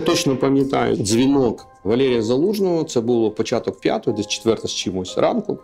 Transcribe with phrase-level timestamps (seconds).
[0.00, 5.58] я точно пам'ятаю дзвінок Валерія Залужного, це було початок п'ятого, десь четверта з чимось ранку.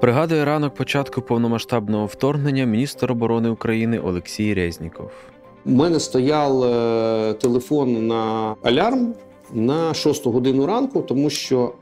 [0.00, 5.10] Пригадує ранок початку повномасштабного вторгнення міністр оборони України Олексій Резніков.
[5.66, 9.14] У мене стояв е, телефон на алярм
[9.52, 11.72] на 6 годину ранку, тому що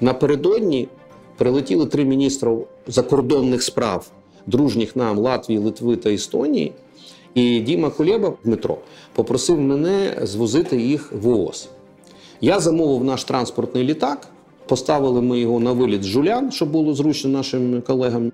[0.00, 0.88] напередодні
[1.36, 4.10] прилетіли три міністра закордонних справ,
[4.46, 6.72] дружніх нам Латвії, Литви та Естонії.
[7.34, 8.76] І Діма Кулєба Дмитро
[9.14, 11.68] попросив мене звозити їх в ООС.
[12.40, 14.28] Я замовив наш транспортний літак.
[14.66, 18.32] Поставили ми його на виліт з Жулян, щоб було зручно нашим колегам.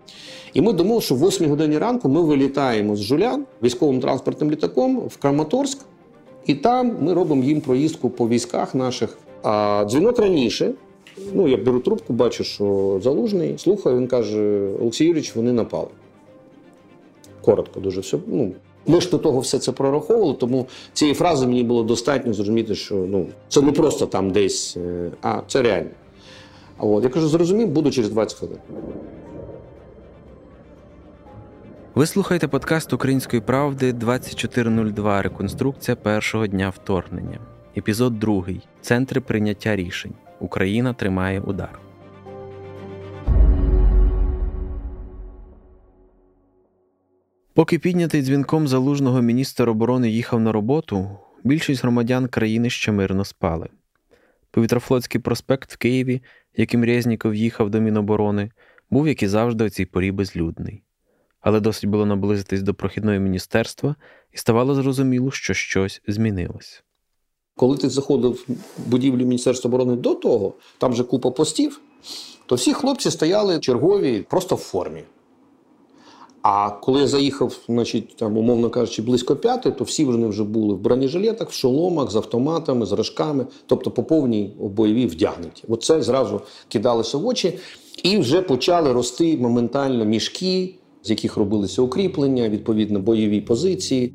[0.54, 4.98] І ми думали, що в 8 годині ранку ми вилітаємо з Жулян військовим транспортним літаком
[4.98, 5.78] в Краматорськ,
[6.46, 9.18] і там ми робимо їм проїздку по військах наших.
[9.42, 10.72] А дзвінок раніше.
[11.34, 13.58] Ну, я беру трубку, бачу, що залужний.
[13.58, 15.88] Слухаю, він каже: Олексій Юрійович, вони напали.
[17.40, 18.18] Коротко, дуже все.
[18.26, 18.52] Ну,
[18.88, 22.94] ми ж до того все це прораховували, тому цієї фрази мені було достатньо зрозуміти, що
[22.94, 25.90] ну, це не просто там десь, е, а це реально.
[26.78, 28.58] А от я кажу, зрозумів, буду через 20 хвилин.
[31.94, 35.22] Ви слухаєте подкаст Української правди 2402.
[35.22, 37.38] Реконструкція першого дня вторгнення.
[37.76, 38.44] Епізод 2.
[38.80, 40.12] Центри прийняття рішень.
[40.40, 41.87] Україна тримає удар.
[47.58, 51.08] Поки піднятий дзвінком залужного міністр оборони їхав на роботу,
[51.44, 53.68] більшість громадян країни ще мирно спали.
[54.50, 56.22] Повітрофлотський проспект в Києві,
[56.56, 58.50] яким Резніков їхав до Міноборони,
[58.90, 60.82] був, як і завжди, у цій порі безлюдний.
[61.40, 63.96] Але досить було наблизитись до прохідної міністерства,
[64.32, 66.84] і ставало зрозуміло, що щось змінилось.
[67.56, 68.46] Коли ти заходив
[68.78, 71.80] в будівлю Міністерства оборони до того, там же купа постів,
[72.46, 75.04] то всі хлопці стояли чергові просто в формі.
[76.42, 80.74] А коли я заїхав, значить, там, умовно кажучи, близько п'яти, то всі вони вже були
[80.74, 85.64] в бронежилетах, в шоломах, з автоматами, з рожками, тобто по повній бойові вдягнуті.
[85.68, 87.58] Оце зразу кидалося в очі,
[88.02, 94.14] і вже почали рости моментально мішки, з яких робилися укріплення, відповідно, бойові позиції.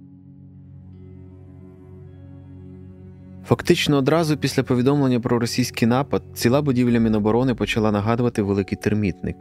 [3.45, 9.35] Фактично одразу після повідомлення про російський напад ціла будівля Міноборони почала нагадувати великий термітник,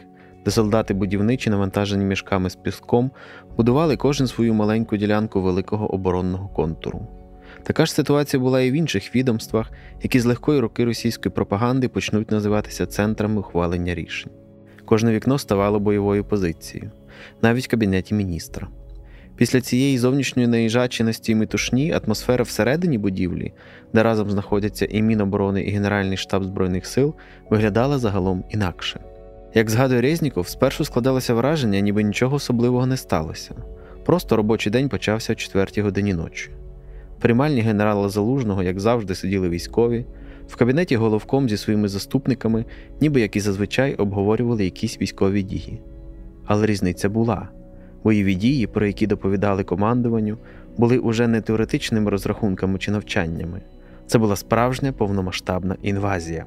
[0.44, 3.10] де солдати будівничі, навантажені мішками з піском,
[3.56, 7.06] будували кожен свою маленьку ділянку великого оборонного контуру.
[7.62, 9.70] Така ж ситуація була і в інших відомствах,
[10.02, 14.32] які з легкої руки російської пропаганди почнуть називатися центрами ухвалення рішень.
[14.84, 16.90] Кожне вікно ставало бойовою позицією,
[17.42, 18.68] навіть в кабінеті міністра.
[19.36, 23.52] Після цієї зовнішньої наїжаченості і метушні атмосфера всередині будівлі,
[23.92, 27.14] де разом знаходяться і Міноборони, і Генеральний штаб Збройних сил,
[27.50, 29.00] виглядала загалом інакше.
[29.54, 33.54] Як згадує Резніков, спершу складалося враження, ніби нічого особливого не сталося.
[34.04, 36.50] Просто робочий день почався о 4 годині ночі.
[37.20, 40.06] Приймальні генерала Залужного, як завжди, сиділи військові,
[40.48, 42.64] в кабінеті головком зі своїми заступниками,
[43.00, 45.82] ніби як і зазвичай обговорювали якісь військові дії.
[46.46, 47.48] Але різниця була.
[48.04, 50.38] Бойові дії, про які доповідали командуванню,
[50.76, 53.62] були уже не теоретичними розрахунками чи навчаннями.
[54.06, 56.46] Це була справжня повномасштабна інвазія.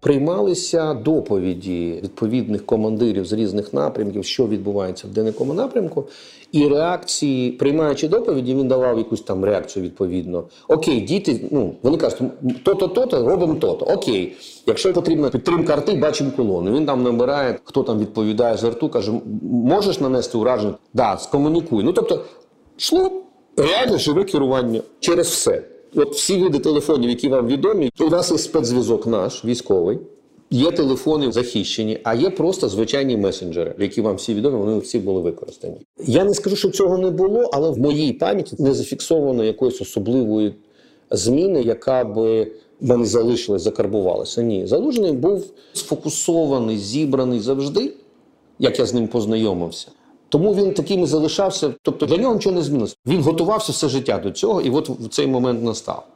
[0.00, 6.04] Приймалися доповіді відповідних командирів з різних напрямків, що відбувається в денекому напрямку,
[6.52, 10.44] і реакції, приймаючи доповіді, він давав якусь там реакцію відповідно.
[10.68, 12.18] Окей, діти, ну вони кажуть,
[12.62, 13.84] то-то, то-то, робимо то-то.
[13.84, 14.36] Окей,
[14.66, 16.76] якщо потрібна підтримка арти, бачимо колону.
[16.76, 20.74] Він там набирає, хто там відповідає з арту, каже, можеш нанести ураження?
[20.94, 21.84] Да, скомунікуй.
[21.84, 22.24] Ну тобто,
[22.78, 23.22] йшло
[23.56, 25.62] реально живе керування через все.
[25.94, 29.98] От всі види телефонів, які вам відомі, у нас є спецзв'язок наш військовий.
[30.50, 35.20] Є телефони захищені, а є просто звичайні месенджери, які вам всі відомі, вони всі були
[35.20, 35.76] використані.
[36.06, 40.54] Я не скажу, що цього не було, але в моїй пам'яті не зафіксовано якоїсь особливої
[41.10, 44.42] зміни, яка би мене залишилась, закарбувалася.
[44.42, 47.92] Ні, залужений був сфокусований, зібраний завжди,
[48.58, 49.88] як я з ним познайомився.
[50.28, 51.74] Тому він таким і залишався.
[51.82, 52.96] Тобто для нього нічого не змінилося.
[53.06, 56.06] Він готувався все життя до цього, і от в цей момент настав.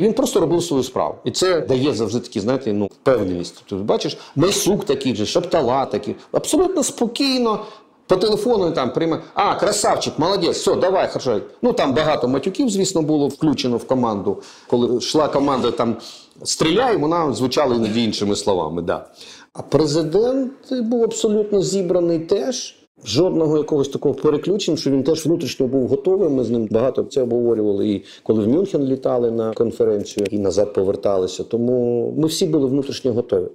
[0.00, 1.14] Він просто робив свою справу.
[1.24, 3.54] І це дає завжди такі, знаєте, ну, впевненість.
[3.68, 6.14] Тобто, бачиш, Майсук такий же, Шаптала такий.
[6.32, 7.60] Абсолютно спокійно.
[8.06, 11.40] По телефону там приймає, а, красавчик, молодець, все, давай, хорошо.
[11.62, 14.42] Ну там багато матюків, звісно, було включено в команду.
[14.66, 15.96] Коли йшла команда там
[16.42, 18.82] стріляє, вона звучала іноді іншими словами.
[18.82, 19.06] Да.
[19.52, 22.83] А президент був абсолютно зібраний теж.
[23.06, 26.30] Жодного якогось такого переключення, що він теж внутрішньо був готовий.
[26.30, 27.88] Ми з ним багато це обговорювали.
[27.88, 31.44] І коли в Мюнхен літали на конференцію і назад поверталися.
[31.44, 33.48] Тому ми всі були внутрішньо готові.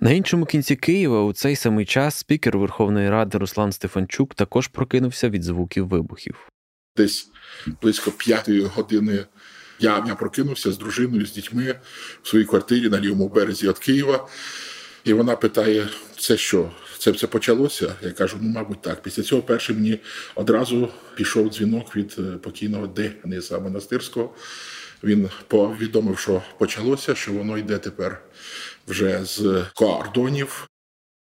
[0.00, 5.28] На іншому кінці Києва у цей самий час спікер Верховної Ради Руслан Стефанчук також прокинувся
[5.28, 6.48] від звуків вибухів.
[6.96, 7.28] Десь
[7.82, 9.18] близько п'ятої години
[9.80, 11.74] я, я прокинувся з дружиною, з дітьми
[12.22, 14.28] в своїй квартирі на лівому березі від Києва.
[15.04, 15.88] І вона питає:
[16.18, 16.70] це що?
[16.98, 17.94] Це все почалося?
[18.02, 19.02] Я кажу, ну, мабуть, так.
[19.02, 19.98] Після цього перший мені
[20.34, 24.34] одразу пішов дзвінок від е, покійного Дениса Монастирського.
[25.04, 28.22] Він повідомив, що почалося, що воно йде тепер
[28.88, 30.68] вже з кордонів.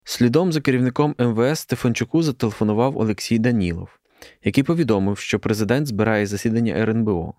[0.04, 3.90] Слідом за керівником МВС Стефанчуку зателефонував Олексій Данілов,
[4.44, 7.34] який повідомив, що президент збирає засідання РНБО.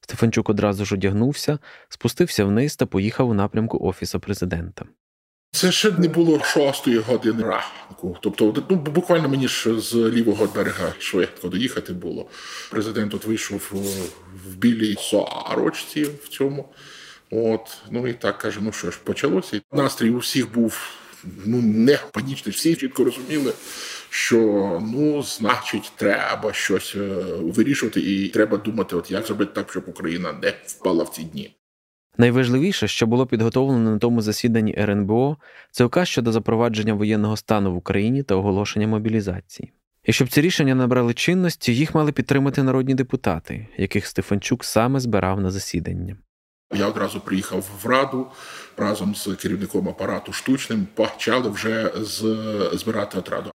[0.00, 4.84] Стефанчук одразу ж одягнувся, спустився вниз та поїхав у напрямку Офісу президента.
[5.52, 8.18] Це ще не було шостої години ранку.
[8.20, 12.28] Тобто, ну буквально мені ж з лівого берега швидко доїхати було.
[12.70, 13.72] Президент от вийшов
[14.46, 16.68] в білій сорочці в цьому.
[17.30, 19.60] От, ну і так каже: ну що ж, почалося.
[19.72, 20.90] Настрій у всіх був
[21.44, 22.54] ну не панічний.
[22.54, 23.52] Всі чітко розуміли,
[24.10, 24.36] що
[24.94, 26.98] ну, значить, треба щось е,
[27.40, 31.56] вирішувати, і треба думати, от як зробити так, щоб Україна не впала в ці дні.
[32.18, 35.36] Найважливіше, що було підготовлено на тому засіданні РНБО,
[35.70, 39.72] це указ щодо запровадження воєнного стану в Україні та оголошення мобілізації.
[40.04, 45.40] І щоб ці рішення набрали чинності, їх мали підтримати народні депутати, яких Стефанчук саме збирав
[45.40, 46.16] на засідання.
[46.74, 48.26] Я одразу приїхав в раду
[48.76, 51.92] разом з керівником апарату штучним, почали вже
[52.72, 53.50] збирати отраду.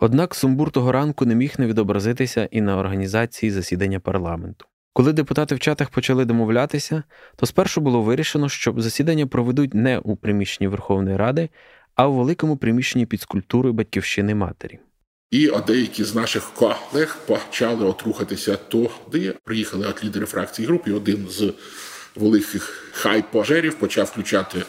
[0.00, 4.66] Однак сумбур того ранку не міг не відобразитися і на організації засідання парламенту.
[4.96, 7.02] Коли депутати в чатах почали домовлятися,
[7.36, 11.48] то спершу було вирішено, що засідання проведуть не у приміщенні Верховної Ради,
[11.94, 14.78] а у великому приміщенні під скульптурою батьківщини матері.
[15.30, 19.34] І деякі з наших колег почали от рухатися туди.
[19.44, 21.52] Приїхали от лідери фракції груп, і один з
[22.16, 24.62] великих хайп-пожерів почав включати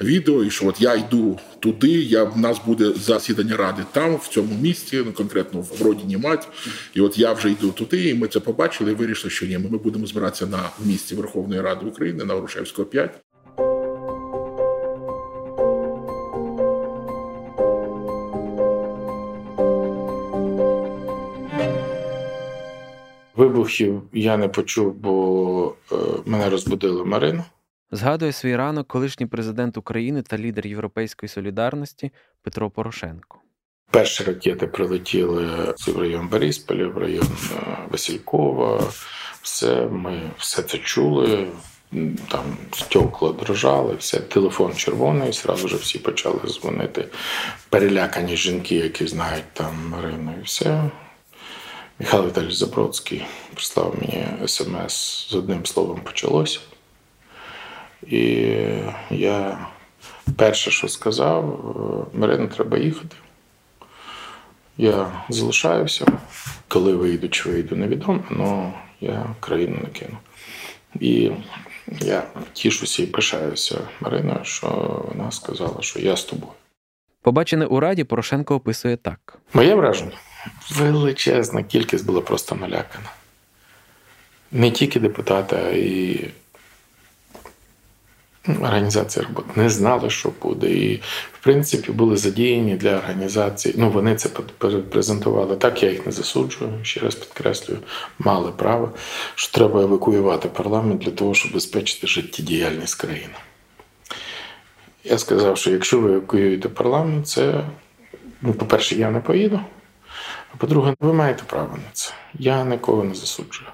[0.00, 4.28] відео, і що от я йду туди, я, в нас буде засідання ради там, в
[4.28, 6.48] цьому місці, ну конкретно в родині мать.
[6.94, 9.78] І от я вже йду туди, і ми це побачили і вирішили, що ні, ми
[9.78, 13.20] будемо збиратися на місці Верховної Ради України на Грушевського 5.
[23.36, 25.96] Вибухів я не почув, бо е,
[26.26, 27.44] мене розбудила Марина.
[27.90, 32.12] Згадує свій ранок колишній президент України та лідер Європейської солідарності
[32.42, 33.38] Петро Порошенко.
[33.90, 38.92] Перші ракети прилетіли в район Борисполя, в район е, Василькова.
[39.42, 41.48] Все ми все це чули.
[42.28, 47.08] Там стекла дрожали, все, телефон червоний, зразу ж всі почали дзвонити.
[47.68, 50.90] Перелякані жінки, які знають там Марину, і все.
[51.98, 56.60] Михайло Віталійович Забродський прислав мені смс з одним словом почалося.
[58.02, 58.20] І
[59.10, 59.66] я
[60.36, 63.16] перше, що сказав, Марина, треба їхати.
[64.78, 66.06] Я залишаюся.
[66.68, 70.18] Коли вийду чи вийду, невідомо, але я країну не кину.
[71.00, 71.30] І
[72.00, 72.22] я
[72.52, 74.68] тішуся і пишаюся Мариною, що
[75.08, 76.52] вона сказала, що я з тобою.
[77.22, 80.16] Побачене у раді Порошенко описує так: Моє враження
[80.70, 83.10] величезна кількість була просто налякана.
[84.52, 85.70] Не тільки депутати, а
[88.52, 90.70] й організація роботи не знали, що буде.
[90.70, 90.96] І,
[91.32, 93.74] в принципі, були задіяні для організації.
[93.78, 94.28] Ну, вони це
[94.90, 95.56] презентували.
[95.56, 97.80] Так, я їх не засуджую, ще раз підкреслюю,
[98.18, 98.92] мали право,
[99.34, 103.34] що треба евакуювати парламент для того, щоб забезпечити життєдіяльність країни.
[105.04, 107.64] Я сказав, що якщо ви евакуюєте парламент, це,
[108.42, 109.60] ну, по-перше, я не поїду.
[110.54, 112.12] А по-друге, ви маєте право на це.
[112.34, 113.70] Я нікого не засуджую.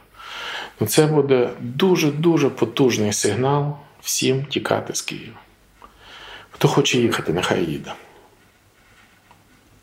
[0.87, 5.41] Це буде дуже-дуже потужний сигнал всім тікати з Києва.
[6.51, 7.95] Хто хоче їхати, нехай їде.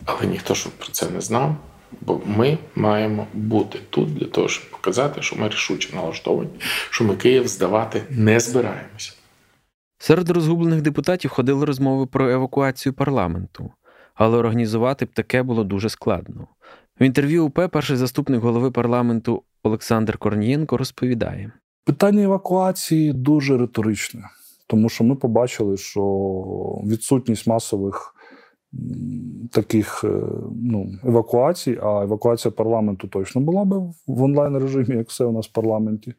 [0.06, 1.56] Але ніхто щоб про це не знав,
[2.02, 6.50] бо ми маємо бути тут для того, щоб показати, що ми рішуче налаштовані,
[6.90, 9.14] що ми Київ здавати не збираємося.
[9.98, 13.72] Серед розгублених депутатів ходили розмови про евакуацію парламенту,
[14.14, 16.48] але організувати б таке було дуже складно.
[17.00, 21.52] В інтерв'ю УП перший заступник голови парламенту Олександр Корнієнко розповідає:
[21.90, 24.22] Питання евакуації дуже риторичне,
[24.68, 26.02] тому що ми побачили, що
[26.86, 28.16] відсутність масових
[29.52, 30.22] таких е,
[30.62, 33.78] ну, евакуацій, а евакуація парламенту точно була би
[34.08, 36.14] в онлайн режимі, як все у нас в парламенті.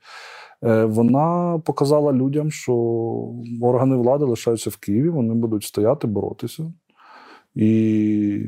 [0.64, 2.74] Е, вона показала людям, що
[3.60, 6.72] органи влади лишаються в Києві, вони будуть стояти, боротися.
[7.54, 8.42] І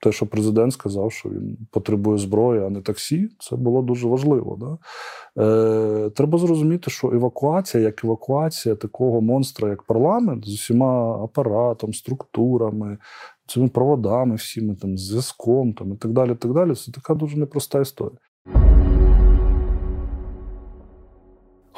[0.00, 4.58] те, що президент сказав, що він потребує зброї, а не таксі, це було дуже важливо.
[4.60, 4.78] Да?
[5.42, 12.98] Е, Треба зрозуміти, що евакуація, як евакуація такого монстра, як парламент, з усіма апаратом, структурами,
[13.46, 16.34] цими проводами, всіми там зв'язком там, і так далі.
[16.34, 18.18] так далі, Це така дуже непроста історія.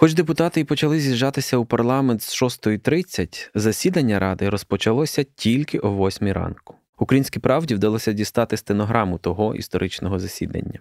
[0.01, 6.33] Хоч депутати й почали з'їжджатися у парламент з 6.30, засідання ради розпочалося тільки о 8
[6.33, 6.75] ранку.
[6.99, 10.81] Українській правді вдалося дістати стенограму того історичного засідання.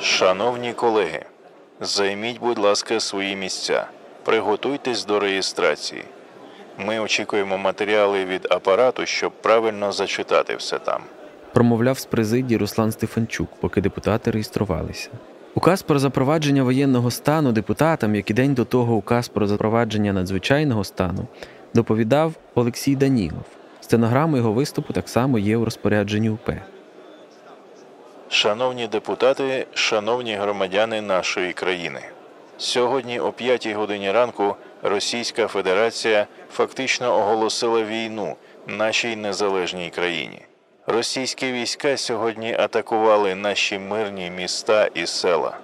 [0.00, 1.24] Шановні колеги,
[1.80, 3.86] займіть, будь ласка, свої місця.
[4.24, 6.04] Приготуйтесь до реєстрації.
[6.78, 11.02] Ми очікуємо матеріали від апарату, щоб правильно зачитати все там.
[11.54, 15.10] Промовляв з президії Руслан Стефанчук, поки депутати реєструвалися.
[15.54, 20.84] Указ про запровадження воєнного стану депутатам, як і день до того указ про запровадження надзвичайного
[20.84, 21.26] стану,
[21.74, 23.44] доповідав Олексій Данілов.
[23.80, 26.50] Стенограма його виступу так само є у розпорядженні УП.
[28.28, 32.00] Шановні депутати, шановні громадяни нашої країни.
[32.58, 40.42] Сьогодні о 5 годині ранку Російська Федерація фактично оголосила війну нашій незалежній країні.
[40.86, 45.56] Російські війська сьогодні атакували наші мирні міста і села.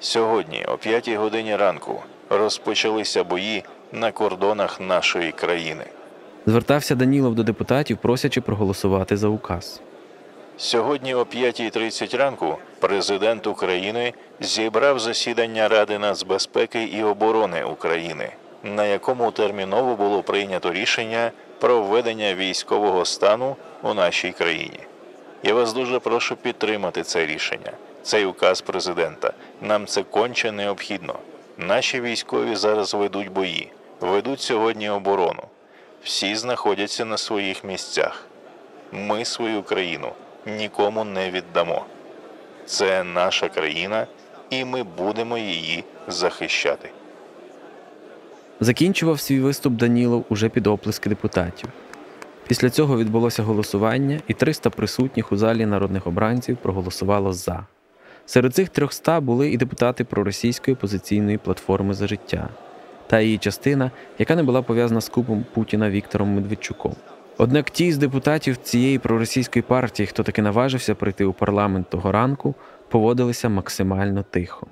[0.00, 5.84] Сьогодні, о 5 годині ранку, розпочалися бої на кордонах нашої країни.
[6.46, 9.80] Звертався Данілов до депутатів, просячи проголосувати за указ.
[10.56, 18.28] Сьогодні о 5.30 ранку президент України зібрав засідання Ради нацбезпеки і оборони України,
[18.64, 21.30] на якому терміново було прийнято рішення
[21.60, 24.80] про введення військового стану у нашій країні.
[25.42, 29.32] Я вас дуже прошу підтримати це рішення, цей указ президента.
[29.60, 31.14] Нам це конче необхідно.
[31.58, 35.42] Наші військові зараз ведуть бої, ведуть сьогодні оборону.
[36.02, 38.26] Всі знаходяться на своїх місцях.
[38.92, 40.12] Ми свою країну
[40.46, 41.84] нікому не віддамо.
[42.66, 44.06] Це наша країна,
[44.50, 46.90] і ми будемо її захищати.
[48.60, 51.68] Закінчував свій виступ Данілов уже під оплески депутатів.
[52.48, 57.66] Після цього відбулося голосування, і 300 присутніх у залі народних обранців проголосувало за.
[58.26, 62.48] Серед цих 300 були і депутати проросійської опозиційної платформи за життя
[63.06, 66.94] та її частина, яка не була пов'язана з купом Путіна Віктором Медведчуком.
[67.38, 72.54] Однак ті з депутатів цієї проросійської партії, хто таки наважився прийти у парламент того ранку,
[72.88, 74.66] поводилися максимально тихо.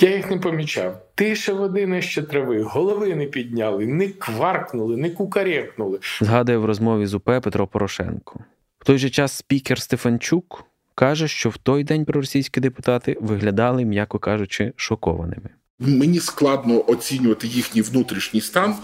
[0.00, 1.02] Я їх не помічав.
[1.14, 5.98] Тише води нижче трави, голови не підняли, не кваркнули, не кукарекнули.
[6.20, 8.40] Згадує в розмові з УП Петро Порошенко.
[8.78, 10.64] В той же час спікер Стефанчук
[10.94, 15.50] каже, що в той день проросійські депутати виглядали, м'яко кажучи, шокованими.
[15.78, 18.74] Мені складно оцінювати їхній внутрішній стан,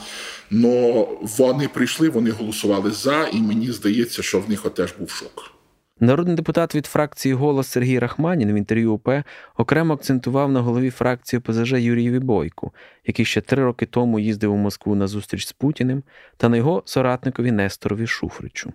[0.52, 5.55] але вони прийшли, вони голосували за, і мені здається, що в них теж був шок.
[6.00, 9.08] Народний депутат від фракції Голос Сергій Рахманін в інтерв'ю УП
[9.56, 12.72] окремо акцентував на голові фракції ОПЗЖ Юрієві Бойку,
[13.06, 16.02] який ще три роки тому їздив у Москву на зустріч з Путіним,
[16.36, 18.72] та на його соратникові Несторові Шуфричу.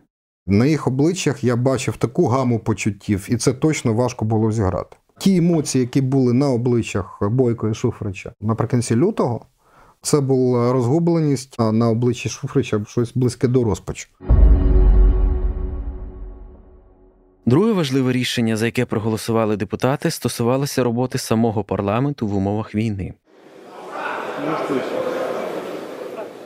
[0.47, 4.97] На їх обличчях я бачив таку гаму почуттів, і це точно важко було зіграти.
[5.17, 9.45] Ті емоції, які були на обличчях Бойко і Шуфрича наприкінці лютого,
[10.01, 14.07] це була розгубленість, а на обличчі Шуфрича щось близьке до розпачу.
[17.45, 23.13] Друге важливе рішення, за яке проголосували депутати, стосувалося роботи самого парламенту в умовах війни.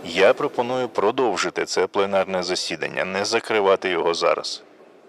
[0.06, 4.64] Я пропоную продовжити це пленарне засідання, не закривати його зараз.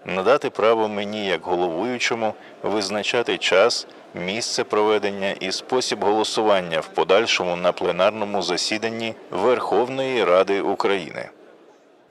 [0.05, 3.87] Надати право мені, як головуючому, визначати час,
[4.25, 11.29] місце проведення і спосіб голосування в подальшому на пленарному засіданні Верховної Ради України.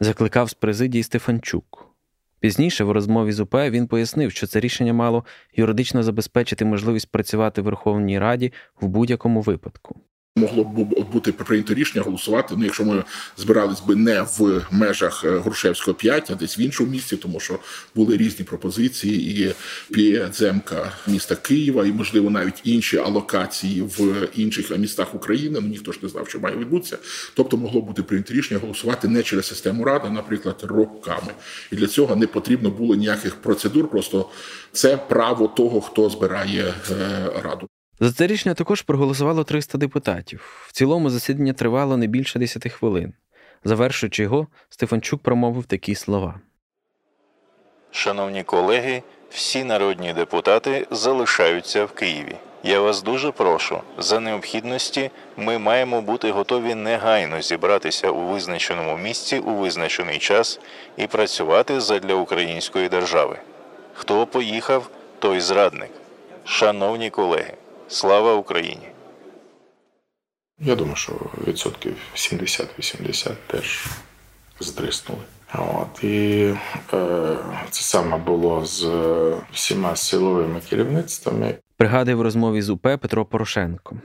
[0.00, 1.86] Закликав з президії Стефанчук.
[2.40, 5.25] Пізніше в розмові з УП він пояснив, що це рішення мало
[5.57, 10.00] юридично забезпечити можливість працювати в Верховній Раді в будь-якому випадку.
[10.38, 12.55] Могло б бути прийнято рішення голосувати.
[12.59, 13.05] Ну, якщо ми
[13.37, 17.59] збирались би не в межах е, Грушевського 5, а десь в іншому місці, тому що
[17.95, 19.55] були різні пропозиції, і
[19.95, 25.59] підземка міста Києва, і можливо навіть інші алокації в інших містах України.
[25.62, 26.99] Ну ніхто ж не знав, що має відбутися.
[27.35, 31.33] Тобто могло бути прийнято рішення голосувати не через систему ради, наприклад, роками.
[31.73, 33.90] І для цього не потрібно було ніяких процедур.
[33.90, 34.28] Просто
[34.73, 37.69] це право того, хто збирає е, раду.
[38.00, 40.67] За це рішення також проголосувало 300 депутатів.
[40.69, 43.12] В цілому засідання тривало не більше 10 хвилин.
[43.65, 46.41] Завершуючи його, Стефанчук промовив такі слова.
[47.91, 52.37] Шановні колеги, всі народні депутати залишаються в Києві.
[52.62, 53.81] Я вас дуже прошу.
[53.99, 60.61] За необхідності ми маємо бути готові негайно зібратися у визначеному місці у визначений час
[60.97, 63.38] і працювати задля української держави.
[63.95, 65.91] Хто поїхав, той зрадник.
[66.45, 67.55] Шановні колеги,
[67.88, 68.88] слава Україні!
[70.59, 71.12] Я думаю, що
[71.47, 73.87] відсотків 70-80 теж
[74.61, 75.21] здриснули.
[75.55, 76.55] От, і
[76.93, 77.37] е,
[77.71, 78.87] це саме було з
[79.52, 81.55] всіма силовими керівництвами.
[81.76, 83.97] Пригадує в розмові з УП Петро Порошенко.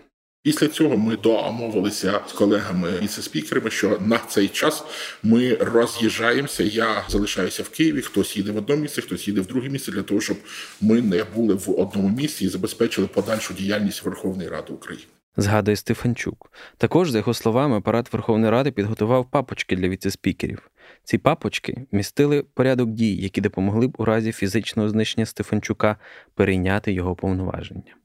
[0.44, 4.84] Після цього ми домовилися з колегами віце-спікерами, що на цей час
[5.24, 6.64] ми роз'їжджаємося.
[6.64, 8.02] Я залишаюся в Києві.
[8.02, 10.38] Хтось їде в одне місце, хтось їде в друге місце для того, щоб
[10.82, 15.06] ми не були в одному місці і забезпечили подальшу діяльність Верховної Ради України.
[15.38, 16.52] Згадує Стефанчук.
[16.78, 20.72] Також, за його словами, апарат Верховної Ради підготував папочки для віцеспікерів.
[21.04, 25.98] Ці папочки містили порядок дій, які допомогли б у разі фізичного знищення Стефанчука
[26.36, 27.96] перейняти його повноваження.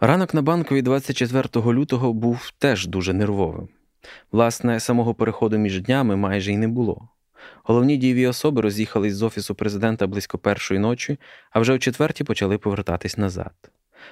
[0.00, 3.68] Ранок на банковій 24 лютого був теж дуже нервовим.
[4.32, 7.08] Власне, самого переходу між днями майже й не було.
[7.62, 11.18] Головні дієві особи роз'їхались з офісу президента близько першої ночі,
[11.50, 13.52] а вже о четвертій почали повертатись назад.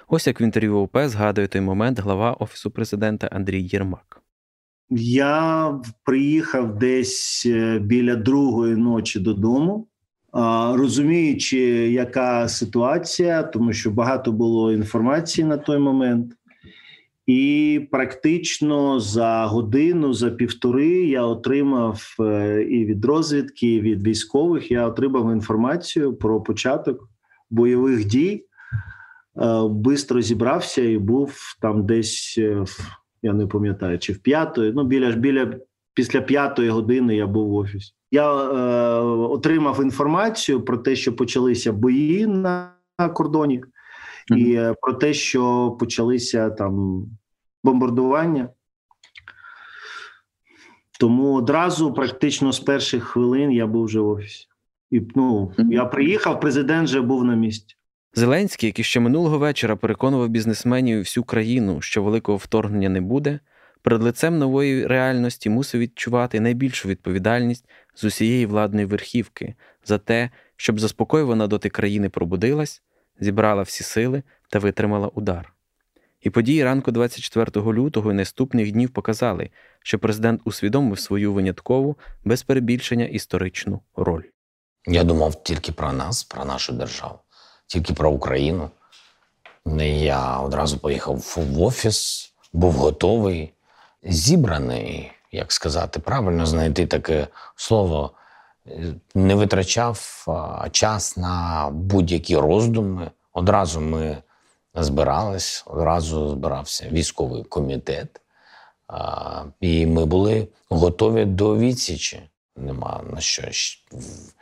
[0.09, 4.23] Ось як в інтерв'ю ОП згадує той момент глава офісу президента Андрій Єрмак.
[4.91, 5.75] Я
[6.05, 9.89] приїхав десь е, біля другої ночі додому,
[10.75, 11.59] розуміючи,
[11.91, 16.33] яка ситуація, тому що багато було інформації на той момент.
[17.27, 24.71] І практично за годину, за півтори я отримав е, і від розвідки, і від військових
[24.71, 27.11] я отримав інформацію про початок
[27.51, 28.45] бойових дій.
[29.43, 32.39] Е, бистро зібрався і був там десь
[33.23, 35.55] я не пам'ятаю, чи в п'ятої, ну біля біля
[35.95, 37.93] після п'ятої години я був в офісі.
[38.17, 42.73] Я е, отримав інформацію про те, що почалися бої на
[43.15, 44.37] кордоні, mm-hmm.
[44.37, 47.03] і е, про те, що почалися там
[47.65, 48.49] бомбардування.
[51.01, 54.47] Тому одразу, практично з перших хвилин, я був вже в офісі.
[54.91, 55.73] І ну, mm-hmm.
[55.73, 57.77] я приїхав, президент вже був на місці.
[58.15, 63.41] Зеленський, який ще минулого вечора переконував бізнесменів всю країну, що великого вторгнення не буде,
[63.83, 70.81] перед лицем нової реальності мусив відчувати найбільшу відповідальність з усієї владної верхівки за те, щоб
[70.81, 72.83] заспокоювана доти країни пробудилась,
[73.21, 75.53] зібрала всі сили та витримала удар.
[76.21, 79.51] І події ранку 24 лютого і наступних днів показали,
[79.83, 84.23] що президент усвідомив свою виняткову без перебільшення історичну роль.
[84.87, 87.19] Я думав тільки про нас, про нашу державу
[87.67, 88.71] тільки про Україну.
[90.01, 93.53] Я одразу поїхав в офіс, був готовий,
[94.09, 98.11] зібраний, як сказати, правильно знайти таке слово,
[99.15, 100.27] не витрачав
[100.73, 103.11] час на будь-які роздуми.
[103.33, 104.17] Одразу ми
[104.75, 108.21] збирались, одразу збирався військовий комітет,
[109.61, 112.23] і ми були готові до відсічі.
[112.57, 113.43] Нема на що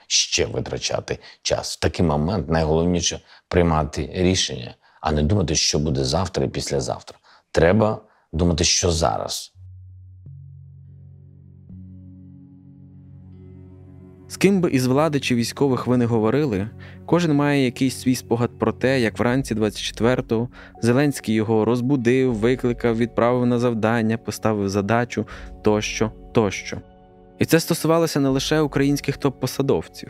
[0.07, 1.77] ще витрачати час.
[1.77, 7.19] В такий момент найголовніше приймати рішення, а не думати, що буде завтра і післязавтра.
[7.51, 8.01] Треба
[8.33, 9.54] думати, що зараз.
[14.35, 16.69] З ким би із влади чи військових ви не говорили,
[17.07, 20.49] кожен має якийсь свій спогад про те, як вранці 24-го
[20.83, 25.27] Зеленський його розбудив, викликав, відправив на завдання, поставив задачу
[25.63, 26.77] тощо, тощо.
[27.39, 30.09] І це стосувалося не лише українських топ-посадовців.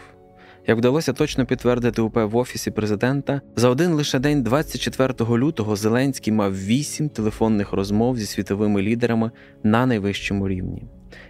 [0.67, 6.33] Як вдалося точно підтвердити УП в офісі президента, за один лише день, 24 лютого, Зеленський
[6.33, 9.31] мав вісім телефонних розмов зі світовими лідерами
[9.63, 10.83] на найвищому рівні,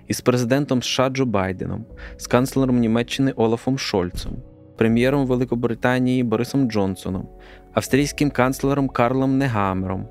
[0.09, 1.85] із президентом США Джо Байденом,
[2.17, 4.33] з канцлером Німеччини Олафом Шольцем,
[4.77, 7.29] прем'єром Великобританії Борисом Джонсоном,
[7.73, 10.09] австрійським канцлером Карлом Негамером,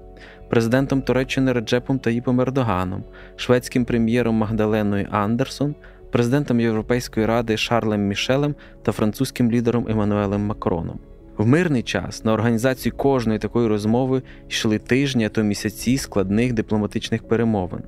[0.49, 3.03] президентом Туреччини Реджепом Таїпом Ердоганом,
[3.35, 5.75] шведським прем'єром Магдаленою Андерсон,
[6.11, 10.99] президентом Європейської ради Шарлем Мішелем та французьким лідером Еммануелем Макроном.
[11.37, 17.27] В мирний час на організацію кожної такої розмови йшли тижні, а то місяці складних дипломатичних
[17.27, 17.81] перемовин.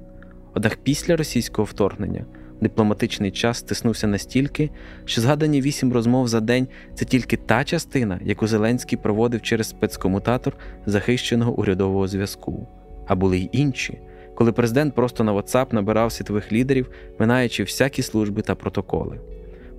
[0.56, 2.26] Однак після російського вторгнення
[2.62, 4.70] дипломатичний час стиснувся настільки,
[5.06, 10.58] що згадані вісім розмов за день це тільки та частина, яку Зеленський проводив через спецкомутатор
[10.86, 12.68] захищеного урядового зв'язку.
[13.08, 14.00] А були й інші,
[14.36, 16.90] коли президент просто на WhatsApp набирав світових лідерів,
[17.20, 19.20] минаючи всякі служби та протоколи.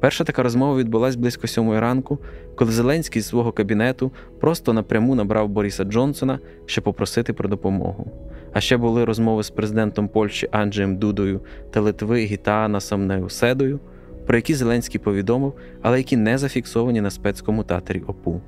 [0.01, 2.19] Перша така розмова відбулася близько сьомої ранку,
[2.57, 8.13] коли Зеленський з свого кабінету просто напряму набрав Бориса Джонсона, щоб попросити про допомогу.
[8.57, 11.41] А ще були розмови з президентом Польщі Анджеєм Дудою
[11.73, 13.81] та Литви Гітаанасом Неуседою,
[14.27, 18.41] про які Зеленський повідомив, але які не зафіксовані на спецкомутаторі ОПУ.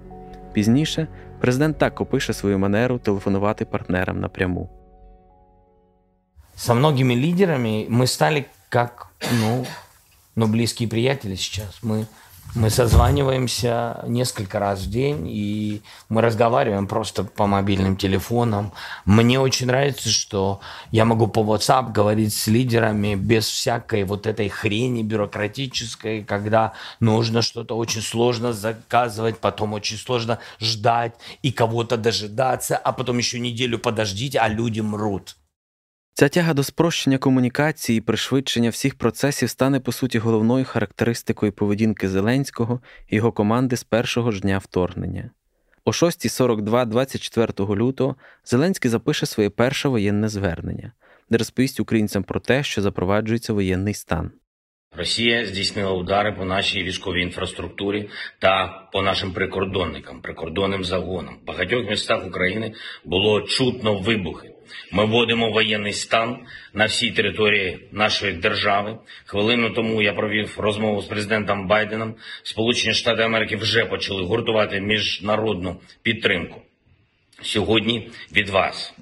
[0.53, 1.09] Пізніше
[1.41, 4.71] президент так опише свою манеру телефонувати партнерам напряму.
[6.57, 9.09] Со многими лидерами мы стали как,
[9.41, 9.67] ну,
[10.37, 11.83] ну близкие приятели сейчас.
[11.83, 12.07] Мы
[12.55, 18.73] Мы созваниваемся несколько раз в день, и мы разговариваем просто по мобильным телефонам.
[19.05, 24.49] Мне очень нравится, что я могу по WhatsApp говорить с лидерами без всякой вот этой
[24.49, 32.79] хрени бюрократической, когда нужно что-то очень сложно заказывать, потом очень сложно ждать и кого-то дожидаться,
[32.79, 35.37] а потом еще неделю подождите, а люди мрут.
[36.19, 42.09] Ця тяга до спрощення комунікації і пришвидшення всіх процесів стане по суті головною характеристикою поведінки
[42.09, 45.31] Зеленського і його команди з першого ж дня вторгнення.
[45.85, 50.93] О 6.42 24 лютого Зеленський запише своє перше воєнне звернення,
[51.31, 54.31] де розповість українцям про те, що запроваджується воєнний стан.
[54.97, 61.39] Росія здійснила удари по нашій військовій інфраструктурі та по нашим прикордонникам, прикордонним загонам.
[61.43, 64.55] В багатьох містах України було чутно вибухи.
[64.93, 66.39] Ми вводимо воєнний стан
[66.75, 68.99] на всій території нашої держави.
[69.25, 72.15] Хвилину тому я провів розмову з президентом Байденом.
[72.43, 76.63] Сполучені Штати Америки вже почали гуртувати міжнародну підтримку.
[77.43, 78.95] Сьогодні від вас,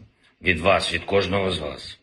[0.43, 1.99] від вас, від кожного з вас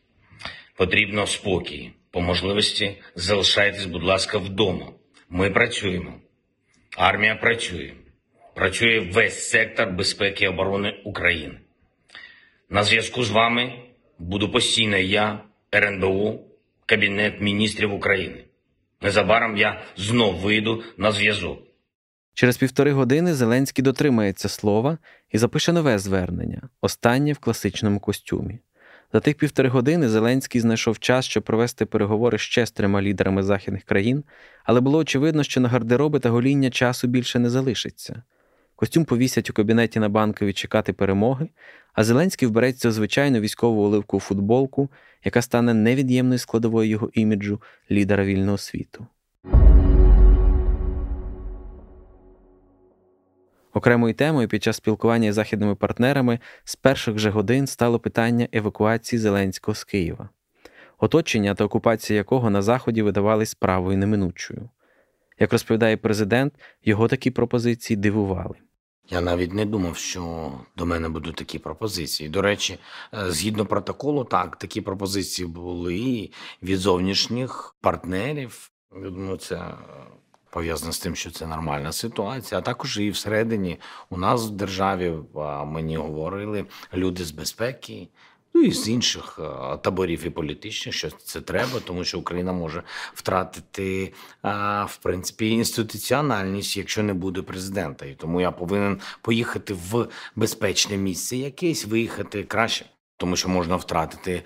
[0.78, 1.92] потрібно спокій.
[2.12, 4.88] По можливості залишайтесь, будь ласка, вдома.
[5.30, 6.14] Ми працюємо.
[6.98, 7.94] Армія працює.
[8.56, 11.60] Працює весь сектор безпеки і оборони України.
[12.70, 13.74] На зв'язку з вами
[14.20, 15.44] буду постійно я,
[15.76, 16.40] РНБУ,
[16.86, 18.44] Кабінет міністрів України.
[19.02, 21.60] Незабаром я знов вийду на зв'язок.
[22.34, 24.98] Через півтори години Зеленський дотримається слова
[25.32, 28.60] і запише нове звернення, останнє в класичному костюмі.
[29.14, 33.84] За тих півтори години Зеленський знайшов час, щоб провести переговори ще з трьома лідерами західних
[33.84, 34.24] країн,
[34.64, 38.24] але було очевидно, що на гардероби та гоління часу більше не залишиться.
[38.84, 41.50] Костюм повісять у кабінеті на банкові чекати перемоги,
[41.94, 44.90] а Зеленський вбереться звичайну військову оливкову футболку,
[45.24, 49.06] яка стане невід'ємною складовою його іміджу лідера вільного світу.
[53.74, 59.20] Окремою темою під час спілкування з західними партнерами з перших же годин стало питання евакуації
[59.20, 60.30] Зеленського з Києва,
[60.98, 64.70] оточення та окупація якого на Заході видавались справою неминучою.
[65.40, 66.54] Як розповідає президент,
[66.86, 68.56] його такі пропозиції дивували.
[69.10, 72.30] Я навіть не думав, що до мене будуть такі пропозиції.
[72.30, 72.80] До речі,
[73.14, 76.30] е, згідно протоколу, так такі пропозиції були
[76.64, 78.72] від зовнішніх партнерів.
[78.96, 79.76] Ну, це
[80.50, 82.60] пов'язано з тим, що це нормальна ситуація.
[82.60, 85.14] А також і всередині у нас в державі
[85.66, 88.08] мені говорили люди з безпеки.
[88.54, 92.84] Ну і з інших е, таборів і політичних, що це треба, тому що Україна може
[93.14, 94.14] втратити
[94.88, 98.06] в принципі інституціональність, якщо не буде президента.
[98.06, 102.86] І тому я повинен поїхати в безпечне місце, якесь виїхати краще.
[103.18, 104.44] Тому що можна втратити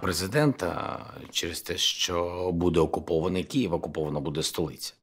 [0.00, 4.94] президента через те, що буде окупований Київ, окупована буде столиця.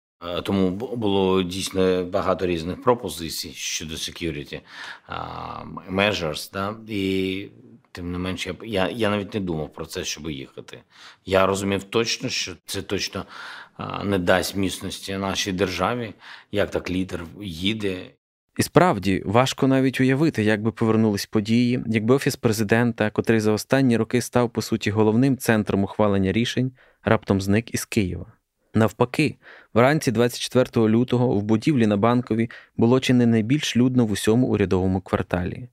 [0.44, 4.62] Тому було дійсно багато різних пропозицій щодо security
[5.90, 6.76] measures, да?
[6.88, 7.48] і
[7.94, 10.82] тим не менше, я я, я навіть не думав про це, щоб їхати.
[11.26, 13.26] Я розумів точно, що це точно
[14.04, 16.14] не дасть міцності нашій державі,
[16.52, 18.06] як так лідер їде.
[18.58, 23.98] І справді важко навіть уявити, як би повернулись події, якби офіс президента, котрий за останні
[23.98, 26.72] роки став по суті головним центром ухвалення рішень,
[27.04, 28.34] раптом зник із Києва.
[28.74, 29.36] Навпаки,
[29.74, 35.02] вранці 24 лютого в будівлі на банкові було чи не найбільш людно в усьому урядовому
[35.02, 35.70] кварталі.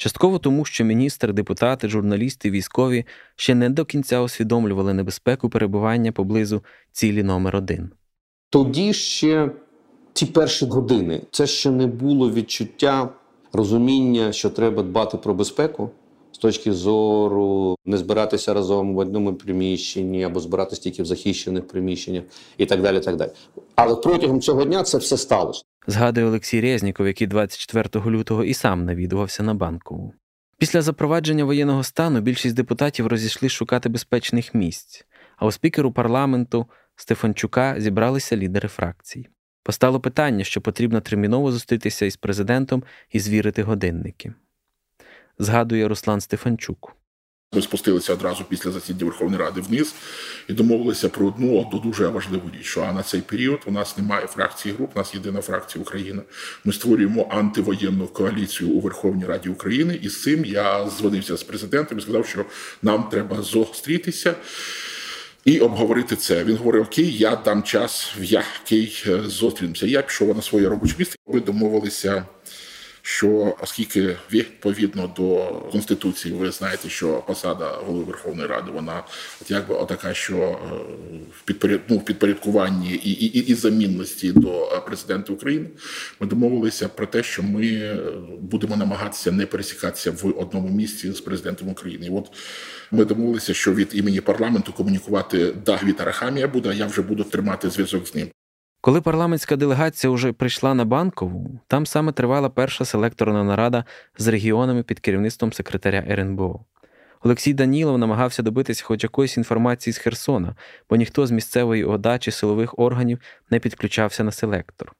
[0.00, 3.04] Частково тому, що міністр, депутати, журналісти, військові
[3.36, 7.90] ще не до кінця усвідомлювали небезпеку перебування поблизу цілі номер один.
[8.50, 9.50] Тоді ще
[10.12, 13.08] ті перші години це ще не було відчуття
[13.52, 15.90] розуміння, що треба дбати про безпеку
[16.32, 22.24] З точки зору не збиратися разом в одному приміщенні або збиратися тільки в захищених приміщеннях
[22.58, 23.00] і так далі.
[23.00, 23.30] так далі.
[23.74, 25.62] Але протягом цього дня це все сталося.
[25.86, 30.14] Згадує Олексій Резніков, який 24 лютого і сам навідувався на банкову.
[30.58, 36.66] Після запровадження воєнного стану більшість депутатів розійшли шукати безпечних місць, а у спікеру парламенту
[36.96, 39.28] Стефанчука зібралися лідери фракцій.
[39.62, 44.32] Постало питання, що потрібно терміново зустрітися із президентом і звірити годинники
[45.40, 46.96] згадує Руслан Стефанчук.
[47.54, 49.94] Ми спустилися одразу після засідання Верховної Ради вниз
[50.48, 52.66] і домовилися про одну дуже важливу річ.
[52.66, 56.22] Що на цей період у нас немає фракції груп, у нас єдина фракція Україна.
[56.64, 59.98] Ми створюємо антивоєнну коаліцію у Верховній Раді України.
[60.02, 62.44] І з цим я зводився з президентом і сказав, що
[62.82, 64.34] нам треба зустрітися.
[65.44, 66.44] і обговорити це.
[66.44, 69.86] Він говорив: Окей, я дам час, в який е, зустрінемося.
[69.86, 71.16] Я пішов на своє робоче місце.
[71.26, 72.26] Ми домовилися
[73.10, 79.02] що оскільки відповідно до конституції, ви знаєте, що посада голови Верховної Ради вона
[79.40, 80.56] от якби отака, що е,
[81.38, 81.80] в підпоряд...
[81.88, 85.68] ну, в підпорядкуванні і, і, і замінності до президента України,
[86.20, 87.96] ми домовилися про те, що ми е,
[88.40, 92.06] будемо намагатися не пересікатися в одному місці з президентом України.
[92.06, 92.32] І От
[92.90, 96.68] ми домовилися, що від імені парламенту комунікувати Дагвіт Арахамія буде.
[96.68, 98.28] а Я вже буду тримати зв'язок з ним.
[98.82, 103.84] Коли парламентська делегація вже прийшла на банкову, там саме тривала перша селекторна нарада
[104.18, 106.64] з регіонами під керівництвом секретаря РНБО.
[107.22, 110.56] Олексій Данілов намагався добитися хоч якоїсь інформації з Херсона,
[110.90, 113.18] бо ніхто з місцевої ОДА чи силових органів
[113.50, 114.92] не підключався на селектор.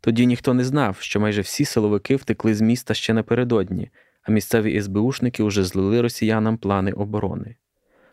[0.00, 3.90] Тоді ніхто не знав, що майже всі силовики втекли з міста ще напередодні,
[4.22, 7.56] а місцеві СБУшники уже злили росіянам плани оборони.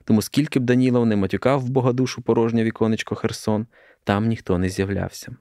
[0.03, 3.67] Тому скільки б Данілов не матюкав в богодушу порожнє віконечко Херсон,
[4.05, 5.35] там ніхто не з'являвся.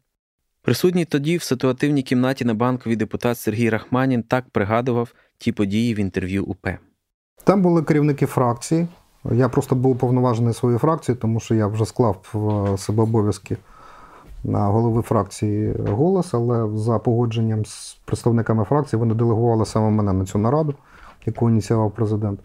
[0.63, 5.99] Присутній тоді в ситуативній кімнаті на банковій депутат Сергій Рахманін так пригадував ті події в
[5.99, 6.69] інтерв'ю УП.
[7.45, 8.87] Там були керівники фракції.
[9.33, 13.57] Я просто був повноважений своєю фракцією, тому що я вже склав в себе обов'язки
[14.45, 20.25] на голови фракції голос, але за погодженням з представниками фракції вони делегували саме мене на
[20.25, 20.75] цю нараду,
[21.27, 22.41] яку ініціював президент.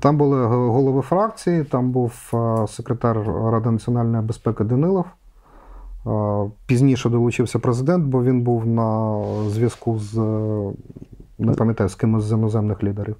[0.00, 2.32] Там були голови фракції, там був
[2.68, 5.04] секретар Ради національної безпеки Данилов.
[6.66, 10.16] Пізніше долучився президент, бо він був на зв'язку з
[11.38, 13.16] не пам'ятаю, з кимось з іноземних лідерів.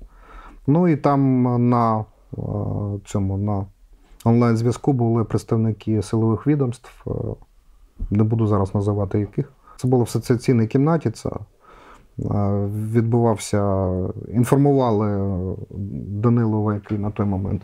[0.66, 2.04] Ну і там на
[3.04, 3.66] цьому на
[4.24, 7.04] онлайн-зв'язку були представники силових відомств.
[8.10, 9.52] Не буду зараз називати яких.
[9.76, 11.10] Це було в асоціаційній кімнаті.
[11.10, 11.30] Це
[12.92, 13.88] відбувався,
[14.34, 15.36] інформували
[16.08, 17.62] Данилова, який на той момент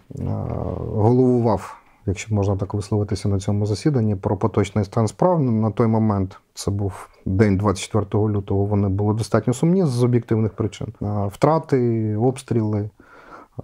[0.78, 5.40] головував, якщо можна так висловитися на цьому засіданні, про поточний стан справ.
[5.40, 8.64] На той момент це був день 24 лютого.
[8.64, 10.86] Вони були достатньо сумні з об'єктивних причин.
[11.32, 12.90] Втрати, обстріли,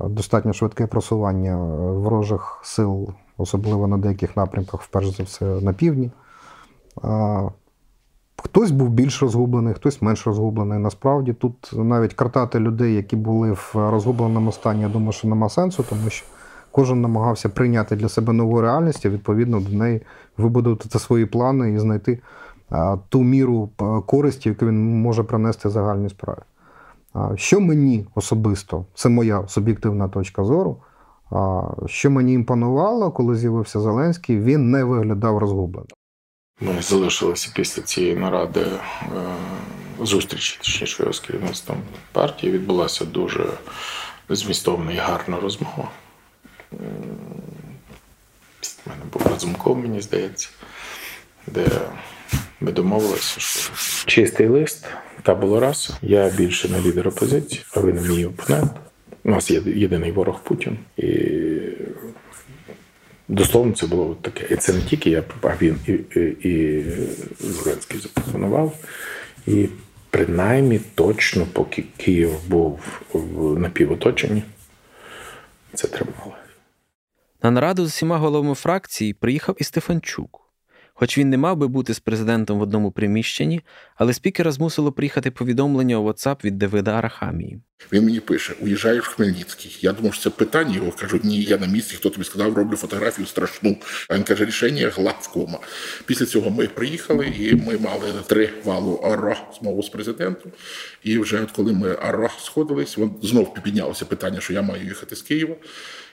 [0.01, 1.57] достатньо швидке просування
[1.93, 6.11] ворожих сил, особливо на деяких напрямках, вперше за все на півдні.
[8.43, 10.79] Хтось був більш розгублений, хтось менш розгублений.
[10.79, 15.85] Насправді тут навіть картати людей, які були в розгубленому стані, я думаю, що нема сенсу,
[15.89, 16.27] тому що
[16.73, 20.01] кожен намагався прийняти для себе нову реальність, і відповідно до неї
[20.39, 22.19] вибудувати свої плани і знайти
[23.09, 23.71] ту міру
[24.07, 26.39] користі, яку він може принести загальній справі.
[27.35, 30.77] Що мені особисто, це моя суб'єктивна точка зору.
[31.87, 35.87] Що мені імпонувало, коли з'явився Зеленський, він не виглядав розгубленим.
[36.61, 38.77] Ми залишилися після цієї наради е,
[40.03, 41.79] зустрічі, точніше, з керівництвом
[42.13, 42.53] партії.
[42.53, 43.47] Відбулася дуже
[44.29, 45.89] змістовна і гарна розмова.
[46.73, 46.77] У
[48.87, 50.49] мене був разумков, мені здається,
[51.47, 51.67] де
[52.61, 53.73] ми домовилися, що
[54.07, 54.87] чистий лист
[55.23, 55.91] та було раз.
[56.03, 58.73] Я більше не лідер опозиції, а ви не мій опонент.
[59.25, 60.79] У нас є єдиний ворог Путін.
[60.97, 61.11] І
[63.31, 64.55] Дословно це було таке.
[64.55, 66.85] І це не тільки я, а він і, і, і
[67.41, 68.75] Зеленський запропонував.
[69.47, 69.69] І
[70.11, 72.81] принаймні точно, поки Київ був
[73.13, 74.43] в напівоточенні,
[75.75, 76.35] це тримало.
[77.43, 80.41] На нараду з усіма головами фракції приїхав і Стефанчук.
[80.95, 83.61] Хоч він не мав би бути з президентом в одному приміщенні,
[83.95, 87.61] але спікера змусило приїхати повідомлення у WhatsApp від Давида Арахамії.
[87.93, 89.79] Він мені пише: уїжджаєш в Хмельницький.
[89.81, 90.77] Я думав, що це питання.
[90.77, 91.97] Його кажу, ні, я на місці.
[91.97, 93.77] Хто тобі сказав, роблю фотографію страшну.
[94.09, 95.59] А він каже, рішення главкома.
[96.07, 100.53] Після цього ми приїхали і ми мали три валу аро змову з президентом.
[101.03, 105.17] І вже от коли ми аро сходились, він знов піднялося питання, що я маю їхати
[105.17, 105.55] з Києва.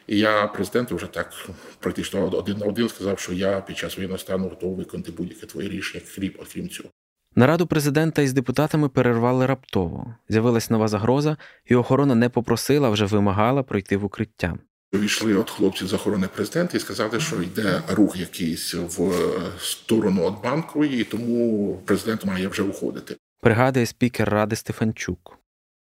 [0.07, 1.33] І я президенту вже так
[1.79, 5.69] практично один на один сказав, що я під час воєнного стану готовий виконати будь-яке твоє
[5.69, 6.89] рішення, крім окрім цього.
[7.35, 10.15] Нараду президента із депутатами перервали раптово.
[10.29, 14.57] З'явилась нова загроза, і охорона не попросила, а вже вимагала пройти в укриття.
[14.93, 19.11] Війшли от хлопці з охорони президента і сказали, що йде рух якийсь в
[19.59, 23.15] сторону від банкової, і тому президент має вже уходити.
[23.41, 25.36] Пригадує спікер ради Стефанчук.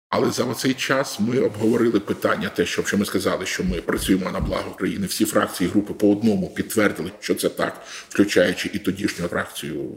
[0.10, 4.32] Але за цей час ми обговорили питання, те, що що ми сказали, що ми працюємо
[4.32, 5.08] на благо країни.
[5.08, 9.92] Всі фракції групи по одному підтвердили, що це так, включаючи і тодішню фракцію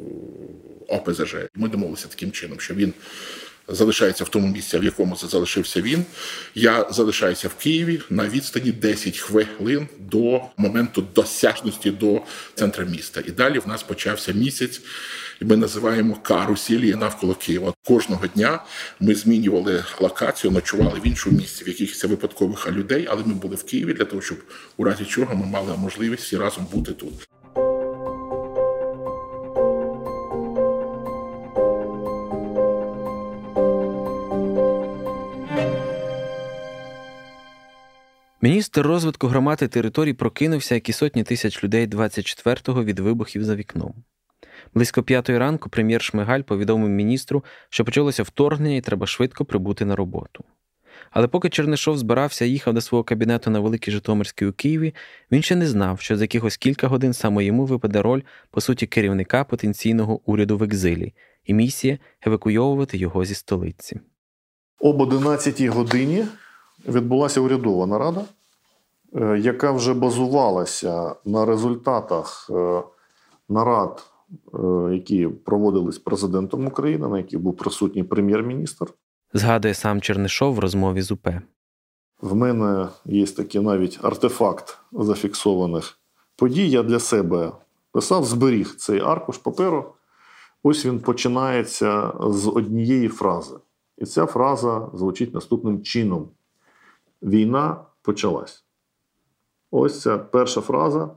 [0.88, 1.34] ОПЗЖ.
[1.54, 2.94] Ми домовилися таким чином, що він
[3.68, 6.04] залишається в тому місці, в якому залишився він.
[6.54, 12.20] Я залишаюся в Києві на відстані 10 хвилин до моменту досяжності до
[12.54, 13.22] центра міста.
[13.26, 14.80] І далі в нас почався місяць.
[15.40, 17.74] І ми називаємо карусілі навколо Києва.
[17.86, 18.64] Кожного дня
[19.00, 23.64] ми змінювали локацію, ночували в іншому місці, в якихось випадкових людей, але ми були в
[23.64, 24.38] Києві для того, щоб
[24.76, 27.28] у разі чого ми мали можливість всі разом бути тут.
[38.48, 43.54] Міністр розвитку громад і територій прокинувся, як і сотні тисяч людей 24-го від вибухів за
[43.54, 43.94] вікном.
[44.74, 49.96] Близько п'ятої ранку прем'єр Шмигаль повідомив міністру, що почалося вторгнення і треба швидко прибути на
[49.96, 50.44] роботу.
[51.10, 54.94] Але поки Чернишов збирався і їхав до свого кабінету на Великій Житомирській у Києві,
[55.32, 58.86] він ще не знав, що за якихось кілька годин саме йому випаде роль, по суті,
[58.86, 64.00] керівника потенційного уряду в екзилі і місія евакуйовувати його зі столиці.
[64.80, 66.24] Об 11 годині
[66.88, 68.24] відбулася урядова нарада,
[69.38, 72.82] яка вже базувалася на результатах е,
[73.48, 74.06] нарад,
[74.54, 74.58] е,
[74.92, 78.86] які проводились президентом України, на яких був присутній прем'єр-міністр.
[79.32, 81.28] Згадує сам Чернишов в розмові з УП.
[82.20, 85.98] В мене є такий навіть артефакт зафіксованих
[86.36, 86.70] подій.
[86.70, 87.52] Я для себе
[87.92, 89.94] писав, зберіг цей аркуш паперу.
[90.62, 93.56] Ось він починається з однієї фрази.
[93.98, 96.28] І ця фраза звучить наступним чином:
[97.22, 98.64] Війна почалась.
[99.70, 101.10] Ось ця перша фраза,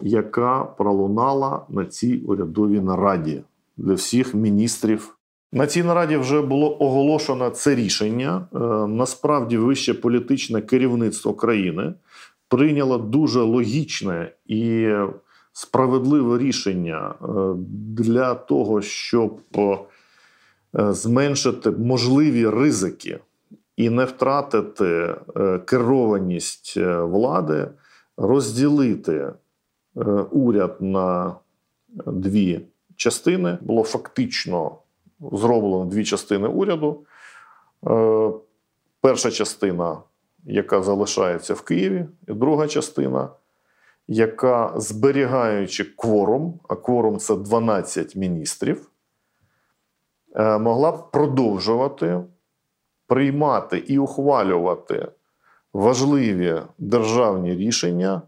[0.00, 3.42] яка пролунала на цій урядовій нараді
[3.76, 5.14] для всіх міністрів.
[5.52, 8.46] На цій нараді вже було оголошено це рішення.
[8.54, 11.94] Е, Насправді, вище політичне керівництво країни
[12.48, 14.90] прийняло дуже логічне і
[15.52, 17.26] справедливе рішення е,
[17.96, 19.78] для того, щоб е,
[20.74, 23.18] зменшити можливі ризики
[23.76, 25.14] і не втратити
[25.64, 27.68] керованість влади,
[28.18, 29.32] розділити е,
[30.30, 31.34] уряд на
[32.06, 32.60] дві
[32.96, 33.58] частини.
[33.60, 34.78] Було фактично
[35.32, 37.04] зроблено дві частини уряду.
[37.86, 38.30] Е,
[39.00, 39.96] Перша частина,
[40.44, 43.28] яка залишається в Києві, і друга частина,
[44.08, 48.90] яка зберігаючи кворум, а кворум це 12 міністрів,
[50.36, 52.20] е, могла б продовжувати
[53.06, 55.08] приймати і ухвалювати
[55.72, 58.22] важливі державні рішення,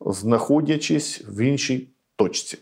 [0.00, 2.58] знаходячись в іншій точці.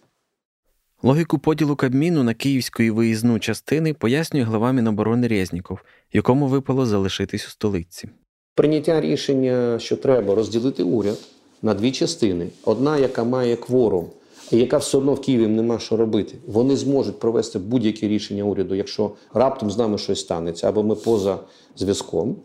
[1.03, 5.79] Логіку поділу Кабміну на київську і виїзну частини пояснює глава Міноборони Резніков,
[6.13, 8.09] якому випало залишитись у столиці.
[8.55, 11.19] Прийняття рішення, що треба розділити уряд
[11.63, 14.07] на дві частини: одна, яка має кворум,
[14.51, 16.35] і яка все одно в Києві нема що робити.
[16.47, 21.39] Вони зможуть провести будь-які рішення уряду, якщо раптом з нами щось станеться, або ми поза
[21.77, 22.37] зв'язком.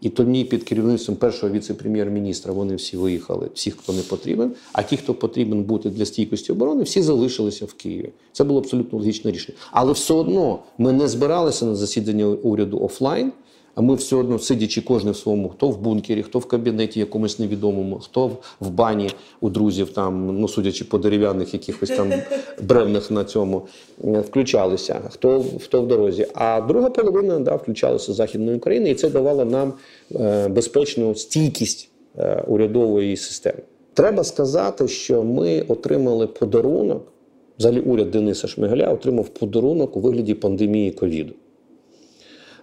[0.00, 4.52] І тоді під керівництвом першого віце-прем'єр-міністра вони всі виїхали, всіх, хто не потрібен.
[4.72, 8.10] А ті, хто потрібен бути для стійкості оборони, всі залишилися в Києві.
[8.32, 9.58] Це було абсолютно логічне рішення.
[9.70, 13.32] Але все одно ми не збиралися на засідання уряду офлайн.
[13.76, 17.38] А ми все одно, сидячи кожен в своєму, хто в бункері, хто в кабінеті якомусь
[17.38, 19.10] невідомому, хто в бані
[19.40, 22.12] у друзів, там, ну судячи по дерев'яних якихось там
[22.62, 23.62] бревнах на цьому,
[24.04, 26.26] е, включалися, хто, хто в дорозі.
[26.34, 29.72] А друга половина да, включалася з Західної України, і це давало нам
[30.14, 33.58] е, безпечну стійкість е, урядової системи.
[33.94, 37.12] Треба сказати, що ми отримали подарунок,
[37.58, 41.32] взагалі уряд Дениса Шмигаля отримав подарунок у вигляді пандемії ковіду.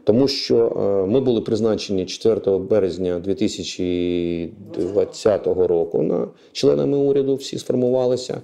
[0.04, 0.72] Тому що е,
[1.12, 8.42] ми були призначені 4 березня 2020 року на членами уряду, всі сформувалися.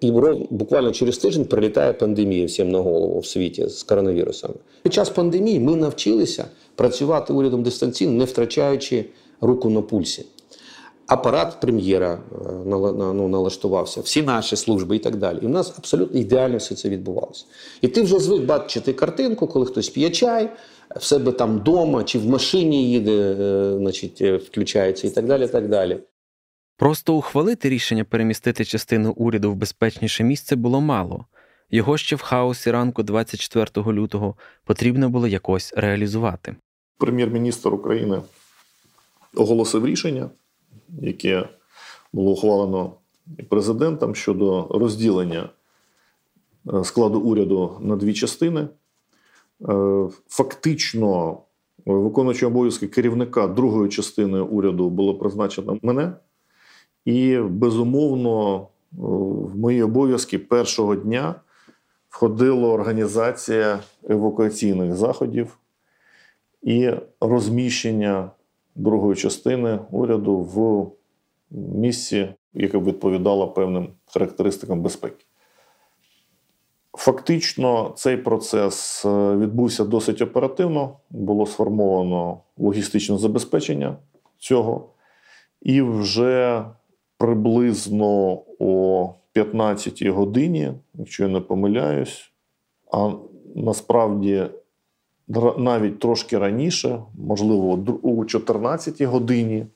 [0.00, 0.12] І
[0.50, 4.54] буквально через тиждень прилітає пандемія всім на голову в світі з коронавірусами.
[4.82, 9.04] Під час пандемії ми навчилися працювати урядом дистанційно, не втрачаючи
[9.40, 10.24] руку на пульсі.
[11.06, 12.18] Апарат прем'єра е,
[12.66, 15.38] ну, налаштувався, всі наші служби і так далі.
[15.42, 17.44] І в нас абсолютно ідеально все це відбувалося.
[17.80, 20.50] І ти вже звик бачити картинку, коли хтось п'є чай,
[20.98, 25.48] в себе там вдома чи в машині їде, е, значить, е, включається і так далі.
[25.48, 25.98] Так далі.
[26.76, 31.26] Просто ухвалити рішення перемістити частину уряду в безпечніше місце було мало.
[31.70, 36.56] Його ще в хаосі ранку 24 лютого потрібно було якось реалізувати.
[36.98, 38.22] Прем'єр-міністр України
[39.34, 40.30] оголосив рішення,
[41.02, 41.48] яке
[42.12, 42.92] було ухвалено
[43.48, 45.48] президентом щодо розділення
[46.74, 48.68] е, складу уряду на дві частини.
[49.62, 51.38] Е, Фактично,
[51.78, 56.12] е, виконуючи обов'язки керівника другої частини уряду було призначено мене.
[57.04, 61.34] І, безумовно, е, в мої обов'язки першого дня
[62.08, 65.58] входила організація евакуаційних заходів
[66.62, 66.90] і
[67.20, 68.30] розміщення
[68.74, 70.90] другої частини уряду в
[71.50, 75.24] місці, яке відповідало певним характеристикам безпеки.
[76.96, 80.96] Фактично, цей процес е, відбувся досить оперативно.
[81.10, 83.96] Було сформовано логістичне забезпечення
[84.38, 84.88] цього,
[85.62, 86.64] і вже
[87.18, 92.32] приблизно о 15-й годині, якщо я не помиляюсь,
[92.92, 93.12] а
[93.54, 94.46] насправді
[95.58, 97.72] навіть трошки раніше, можливо,
[98.02, 99.66] о 14-й годині,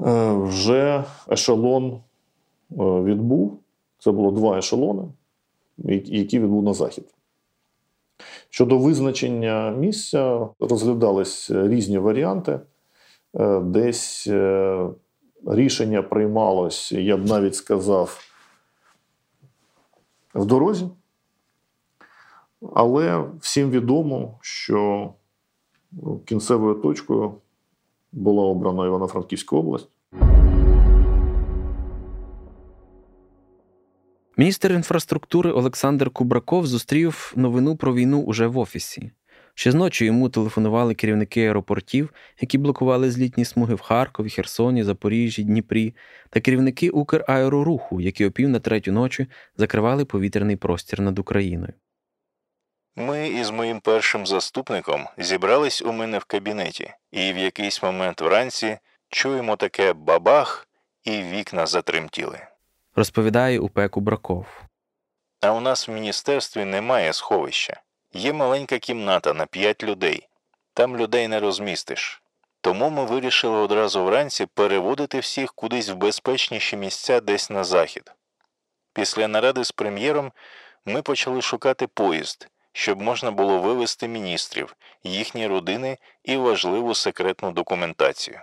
[0.00, 2.00] е, вже ешелон е,
[2.80, 3.60] відбув.
[3.98, 5.02] Це було два ешелони
[5.78, 7.04] які відбув на захід.
[8.50, 12.60] Щодо визначення місця, розглядались різні варіанти.
[13.34, 14.88] Е, десь е,
[15.46, 18.20] рішення приймалось, я б навіть сказав,
[20.34, 20.88] в дорозі.
[22.74, 25.12] Але всім відомо, що
[26.24, 27.34] кінцевою точкою
[28.12, 29.88] була обрана Івано-Франківська область.
[34.36, 39.10] Міністр інфраструктури Олександр Кубраков зустрів новину про війну уже в офісі.
[39.54, 45.94] Ще зночі йому телефонували керівники аеропортів, які блокували злітні смуги в Харкові, Херсоні, Запоріжжі, Дніпрі,
[46.30, 49.26] та керівники Украероруху, які о на третю ночі
[49.56, 51.72] закривали повітряний простір над Україною.
[52.96, 58.78] Ми із моїм першим заступником зібрались у мене в кабінеті, і в якийсь момент вранці
[59.08, 60.68] чуємо таке бабах,
[61.04, 62.40] і вікна затремтіли
[62.94, 64.46] розповідає УП Кубраков.
[65.40, 67.80] А у нас в міністерстві немає сховища.
[68.12, 70.28] Є маленька кімната на п'ять людей.
[70.74, 72.22] Там людей не розмістиш.
[72.60, 78.12] Тому ми вирішили одразу вранці переводити всіх кудись в безпечніші місця десь на захід.
[78.92, 80.32] Після наради з прем'єром
[80.84, 88.40] ми почали шукати поїзд, щоб можна було вивезти міністрів, їхні родини і важливу секретну документацію.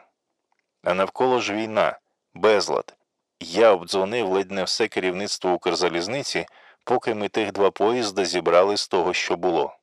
[0.83, 1.99] А навколо ж війна,
[2.33, 2.95] безлад,
[3.41, 6.45] я обдзвонив ледь не все керівництво Укрзалізниці,
[6.83, 9.75] поки ми тих два поїзда зібрали з того, що було.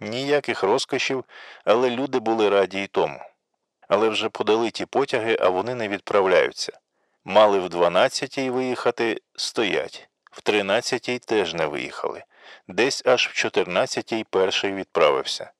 [0.00, 1.24] Ніяких розкошів,
[1.64, 3.20] але люди були раді й тому.
[3.88, 6.72] Але вже подали ті потяги, а вони не відправляються.
[7.24, 12.24] Мали в 12-й виїхати, стоять, в 13-й теж не виїхали,
[12.68, 15.50] десь аж в 14-й перший відправився.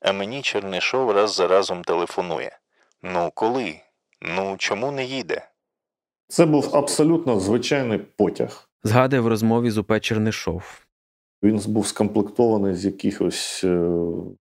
[0.00, 2.58] А мені Чернишов раз за разом телефонує:
[3.02, 3.80] Ну, коли?
[4.20, 5.48] Ну, чому не їде?
[6.32, 8.68] Це був абсолютно звичайний потяг.
[8.84, 10.86] Згадує в розмові з УП Чернишов.
[11.42, 13.90] Він був скомплектований з якихось е,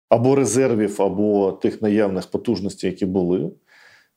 [0.08, 3.50] або резервів, або тих наявних потужностей, які були.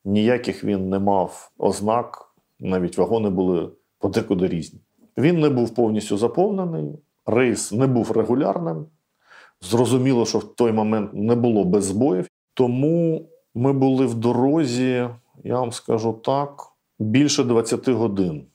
[0.03, 4.80] Ніяких він не мав ознак, навіть вагони були подекуди різні.
[5.18, 8.86] Він не був повністю заповнений, рейс не був регулярним.
[9.61, 12.28] Зрозуміло, що в той момент не було без збоїв.
[12.53, 15.09] Тому ми були в дорозі,
[15.43, 18.48] я вам скажу так більше 20 годин.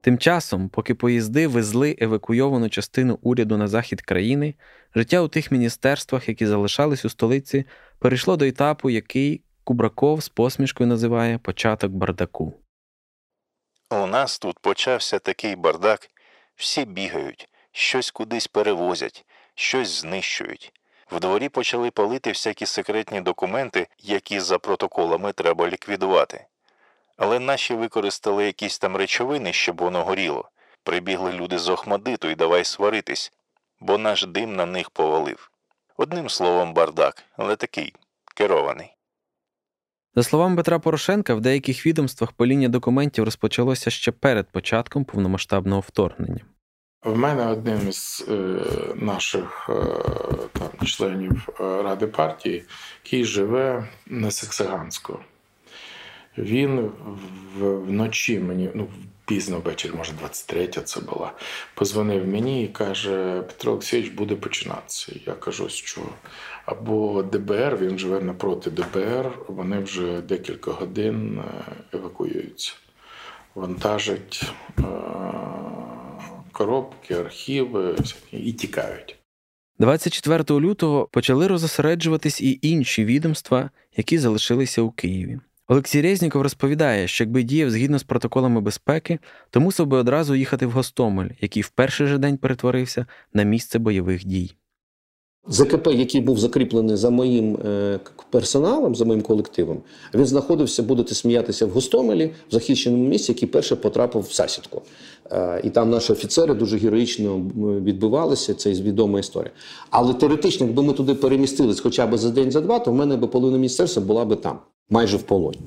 [0.00, 4.54] Тим часом, поки поїзди везли евакуйовану частину уряду на захід країни,
[4.94, 7.64] життя у тих міністерствах, які залишались у столиці,
[7.98, 12.54] перейшло до етапу, який Кубраков з посмішкою називає початок бардаку.
[13.90, 16.08] У нас тут почався такий бардак.
[16.56, 19.24] Всі бігають, щось кудись перевозять,
[19.54, 20.72] щось знищують.
[21.12, 26.44] В дворі почали палити всякі секретні документи, які за протоколами треба ліквідувати.
[27.16, 30.50] Але наші використали якісь там речовини, щоб воно горіло.
[30.82, 33.32] Прибігли люди з Охмадиту і давай сваритись,
[33.80, 35.50] бо наш дим на них повалив.
[35.96, 37.94] Одним словом, бардак, але такий
[38.34, 38.94] керований.
[40.14, 46.44] За словами Петра Порошенка, в деяких відомствах паління документів розпочалося ще перед початком повномасштабного вторгнення.
[47.04, 48.34] В мене одним із е,
[48.94, 49.72] наших е,
[50.52, 52.64] там членів е, ради партії,
[53.04, 55.18] який живе на Сексаганську.
[56.38, 56.90] Він
[57.58, 58.88] вночі мені, ну
[59.26, 61.32] пізно ввечері, може 23 це була,
[61.74, 65.12] позвонив мені і каже: Петро Олексійович буде починатися.
[65.26, 66.00] Я кажу, що
[66.64, 71.42] або ДБР, він живе напроти ДБР, вони вже декілька годин
[71.92, 72.72] евакуюються,
[73.54, 74.52] вантажать
[76.52, 77.96] коробки, архіви
[78.32, 79.18] і тікають.
[79.78, 85.40] 24 лютого почали розосереджуватись і інші відомства, які залишилися у Києві.
[85.68, 89.18] Олексій Резніков розповідає, що якби діяв згідно з протоколами безпеки,
[89.50, 93.78] то мусив би одразу їхати в Гостомель, який в перший же день перетворився на місце
[93.78, 94.56] бойових дій.
[95.48, 99.78] ЗКП, який був закріплений за моїм е, персоналом, за моїм колективом,
[100.14, 104.82] він знаходився, будете сміятися, в Гостомелі, в захищеному місці, який перше потрапив в засідку.
[105.30, 107.38] Е, І там наші офіцери дуже героїчно
[107.84, 108.54] відбивалися.
[108.54, 109.50] Це відома історія.
[109.90, 113.16] Але теоретично, якби ми туди перемістились хоча б за день, за два, то в мене
[113.16, 114.58] б половина міністерства була би там,
[114.90, 115.58] майже в полоні.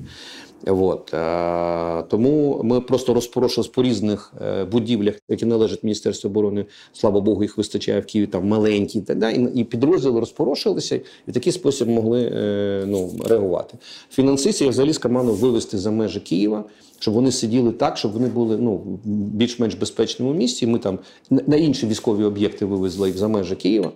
[0.64, 6.64] От, е, тому ми просто розпорошились по різних е, будівлях, які належать Міністерству оборони.
[6.92, 11.32] Слава Богу, їх вистачає в Києві там маленькі, та, да, і, підрозділи розпорошилися і в
[11.32, 13.78] такий спосіб могли е, ну, реагувати.
[14.10, 16.64] Фінансистів взагалі з команду вивести за межі Києва,
[16.98, 20.66] щоб вони сиділи так, щоб вони були ну, в більш-менш безпечному місці.
[20.66, 20.98] Ми там
[21.30, 23.92] на інші військові об'єкти вивезли їх за межі Києва.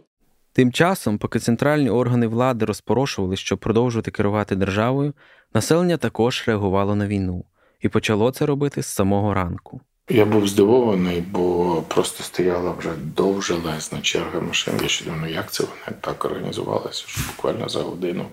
[0.52, 5.14] Тим часом, поки центральні органи влади розпорошували, щоб продовжувати керувати державою,
[5.54, 7.44] населення також реагувало на війну
[7.80, 9.80] і почало це робити з самого ранку.
[10.12, 14.74] Я був здивований, бо просто стояла вже довжелезна черга машин.
[14.82, 18.26] Я ще думаю, як це вони так організувалися, що буквально за годину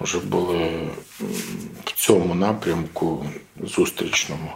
[0.00, 0.70] вже були
[1.84, 3.26] в цьому напрямку
[3.60, 4.52] зустрічному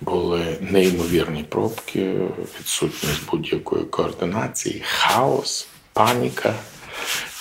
[0.00, 2.14] були неймовірні пробки,
[2.60, 6.54] відсутність будь-якої координації, хаос, паніка.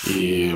[0.08, 0.52] І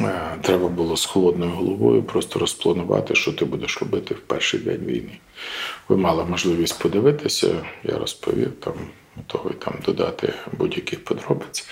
[0.00, 4.84] е, треба було з холодною головою просто розпланувати, що ти будеш робити в перший день
[4.84, 5.18] війни.
[5.88, 8.74] Ви мали можливість подивитися, я розповів, там
[9.16, 11.68] готовий там додати будь-яких подробиць.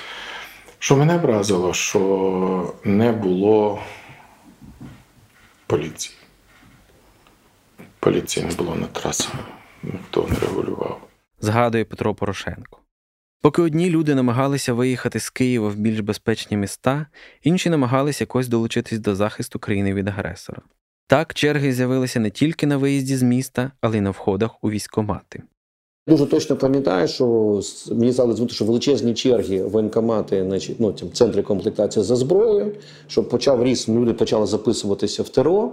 [0.78, 3.82] Що мене вразило, що не було
[5.66, 6.16] поліції.
[8.01, 9.28] Поліції не було на трасі,
[9.82, 11.01] ніхто не регулював.
[11.40, 12.84] згадує Петро Порошенко.
[13.45, 17.07] Поки одні люди намагалися виїхати з Києва в більш безпечні міста,
[17.42, 20.62] інші намагалися якось долучитись до захисту країни від агресора.
[21.07, 25.42] Так черги з'явилися не тільки на виїзді з міста, але й на входах у військомати.
[26.09, 27.61] Дуже точно пам'ятаю, що
[27.92, 32.76] мені стали звути, що величезні черги воєнкомати, значить, ну, там, центри комплектації за зброєю,
[33.07, 35.72] щоб почав ріс, люди почали записуватися в ТРО,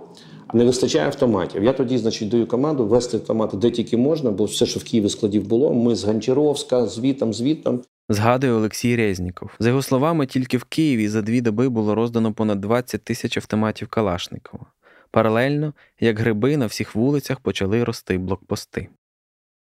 [0.54, 1.64] не вистачає автоматів.
[1.64, 5.10] Я тоді, значить, даю команду вести автомати де тільки можна, бо все, що в Києві
[5.10, 7.82] складів було, ми з Гончаровська, звітом, звітом.
[8.10, 9.50] Згадує Олексій Резніков.
[9.60, 13.88] За його словами, тільки в Києві за дві доби було роздано понад 20 тисяч автоматів
[13.88, 14.66] Калашникова.
[15.12, 18.88] Паралельно, як гриби, на всіх вулицях почали рости блокпости.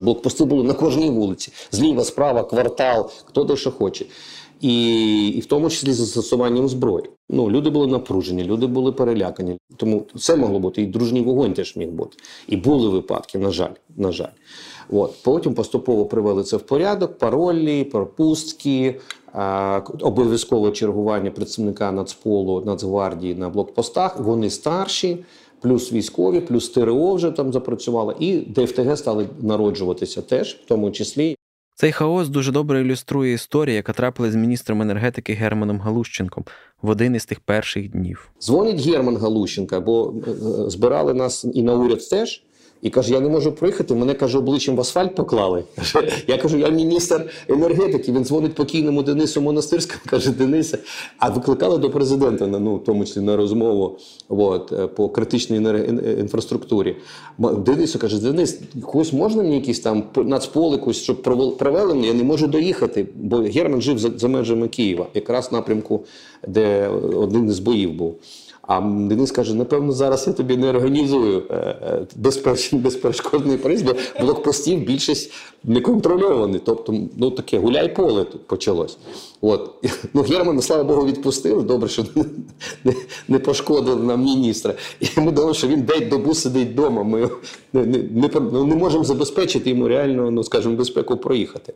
[0.02, 4.06] Блокпости були на кожній вулиці, зліва, справа, квартал, хто де що хоче.
[4.62, 7.06] І, і в тому числі з застосуванням зброї.
[7.30, 9.58] Ну, люди були напружені, люди були перелякані.
[9.78, 12.18] Тому це могло бути, і дружній вогонь теж міг бути.
[12.48, 13.74] І були випадки, на жаль.
[13.98, 14.32] На жаль.
[14.90, 15.14] От.
[15.24, 19.00] Потім поступово привели це в порядок, паролі, пропустки,
[19.34, 24.20] а, обов'язкове чергування представника Нацполу, Нацгвардії на блокпостах.
[24.20, 25.18] Вони старші,
[25.62, 31.37] плюс військові, плюс ТРО вже там запрацювало, і ДФТГ стали народжуватися теж, в тому числі.
[31.80, 36.46] Цей хаос дуже добре ілюструє історія, яка трапилась з міністром енергетики Германом Галущенком
[36.82, 38.30] в один із тих перших днів.
[38.42, 40.34] Дзвонить Герман Галущенка, бо е, е,
[40.70, 42.44] збирали нас і на уряд теж.
[42.82, 45.64] І каже, я не можу проїхати, мене каже, обличчям в асфальт поклали.
[46.28, 48.12] Я кажу, я міністр енергетики.
[48.12, 50.78] Він дзвонить покійному Денису Монастирському, каже, Денисе,
[51.18, 53.98] а викликали до президента на ну, в тому числі на розмову
[54.30, 56.96] от, е, по критичній е, інфраструктурі.
[57.66, 60.04] Денису каже, Денис, когось можна мені якийсь там
[60.76, 64.68] якусь, щоб провел- провели мене, я не можу доїхати, бо Герман жив за, за межами
[64.68, 66.06] Києва, якраз в напрямку,
[66.48, 68.16] де один з боїв був.
[68.68, 74.80] А Денис каже: напевно, зараз я тобі не організую е, е, безперешкодний приїзд, бо блокпостів
[74.80, 76.60] більшість не контрольовані.
[76.66, 78.98] Тобто, ну таке гуляй поле тут почалось.
[79.42, 79.72] От.
[80.14, 81.64] Ну, Германа, слава Богу, відпустили.
[81.64, 82.06] Добре, що
[82.84, 82.94] не,
[83.28, 84.74] не, пошкодили нам міністра.
[85.00, 87.04] І ми думали, що він день добу сидить вдома.
[87.04, 87.30] Ми
[87.74, 91.74] не, не, не, ну, не можемо забезпечити йому реально, ну скажімо, безпеку проїхати.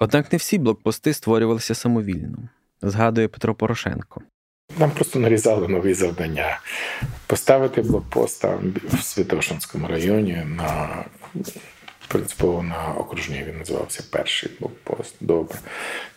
[0.00, 2.38] Однак не всі блокпости створювалися самовільно,
[2.82, 4.22] згадує Петро Порошенко.
[4.78, 6.60] Нам просто нарізали нові завдання.
[7.26, 11.04] Поставити блокпост там в Святошинському районі на
[12.12, 15.14] принципово на окружній він називався перший блокпост.
[15.20, 15.58] Добре.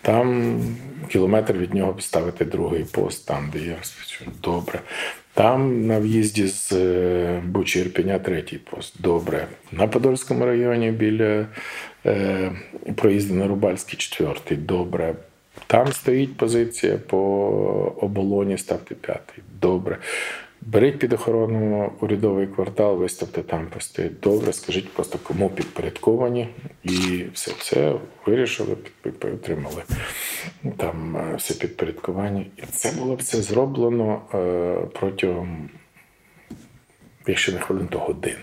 [0.01, 0.59] Там
[1.09, 3.75] кілометр від нього поставити другий пост, там, де я.
[4.43, 4.79] Добре.
[5.33, 8.93] Там на в'їзді з е, Бучі Ірпеня третій пост.
[8.99, 9.47] Добре.
[9.71, 11.45] На Подольському районі біля
[12.05, 12.51] е,
[12.95, 14.57] проїзду на Рубальський четвертий.
[14.57, 15.15] Добре.
[15.67, 17.17] Там стоїть позиція по
[18.01, 19.43] оболоні, ставте п'ятий.
[19.61, 19.99] Добре.
[20.61, 24.11] Беріть під охорону урядовий квартал, виставте там пости.
[24.21, 26.47] Добре, скажіть просто, кому підпорядковані,
[26.83, 27.93] і все це
[28.25, 29.83] вирішили, отримали
[30.77, 32.45] там е, все підпорядкування.
[32.57, 35.69] І це було все зроблено е, протягом,
[37.27, 38.37] якщо не хвилин, то годин.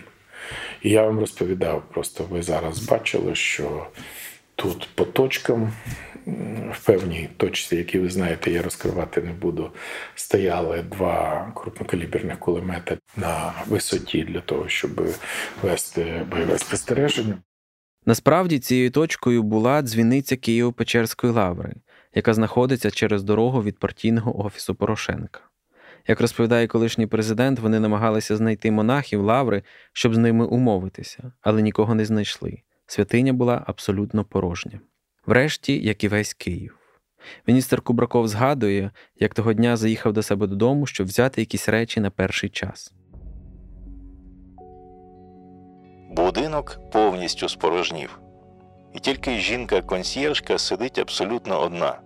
[0.83, 3.87] І я вам розповідав, просто ви зараз бачили, що
[4.57, 5.73] тут по точкам
[6.73, 9.71] в певній точці, які ви знаєте, я розкривати не буду,
[10.15, 14.91] стояли два крупнокаліберних кулемети на висоті для того, щоб
[15.63, 17.39] вести бойове спостереження.
[18.07, 21.73] Насправді цією точкою була дзвіниця Києво-Печерської лаври,
[22.15, 25.41] яка знаходиться через дорогу від партійного офісу Порошенка.
[26.09, 29.63] Як розповідає колишній президент, вони намагалися знайти монахів лаври,
[29.93, 32.59] щоб з ними умовитися, але нікого не знайшли.
[32.87, 34.81] Святиня була абсолютно порожня.
[35.27, 36.79] Врешті, як і весь Київ.
[37.47, 42.11] Міністр Кубраков згадує, як того дня заїхав до себе додому, щоб взяти якісь речі на
[42.11, 42.93] перший час.
[46.11, 48.19] Будинок повністю спорожнів.
[48.95, 51.99] І тільки жінка-консьєржка сидить абсолютно одна.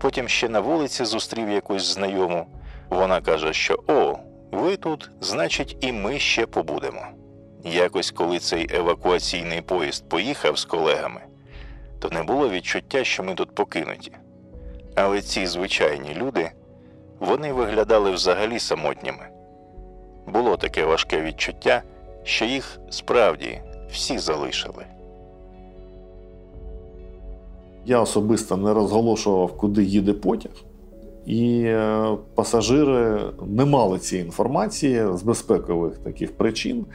[0.00, 2.46] Потім ще на вулиці зустрів якусь знайому.
[2.90, 4.18] Вона каже, що о,
[4.52, 7.06] ви тут, значить, і ми ще побудемо.
[7.64, 11.20] Якось, коли цей евакуаційний поїзд поїхав з колегами,
[12.02, 14.12] то не було відчуття, що ми тут покинуті.
[14.94, 16.50] Але ці звичайні люди
[17.20, 19.28] вони виглядали взагалі самотніми.
[20.26, 21.82] Було таке важке відчуття,
[22.24, 24.86] що їх справді всі залишили.
[27.84, 30.52] Я особисто не розголошував, куди їде потяг,
[31.26, 36.86] і е, пасажири не мали цієї інформації з безпекових таких причин.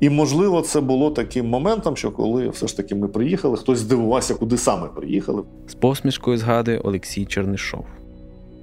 [0.00, 4.34] І, можливо, це було таким моментом, що коли все ж таки ми приїхали, хтось здивувався,
[4.34, 5.42] куди саме приїхали.
[5.66, 7.84] З посмішкою згадує Олексій Чернишов.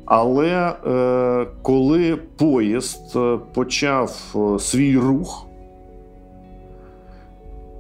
[0.06, 5.48] Але е, коли поїзд е, почав е, свій рух,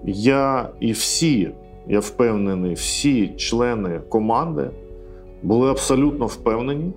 [0.03, 1.51] я і всі,
[1.87, 4.69] я впевнений, всі члени команди
[5.43, 6.93] були абсолютно впевнені,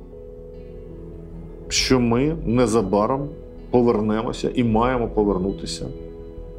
[1.69, 3.29] що ми незабаром
[3.71, 5.87] повернемося і маємо повернутися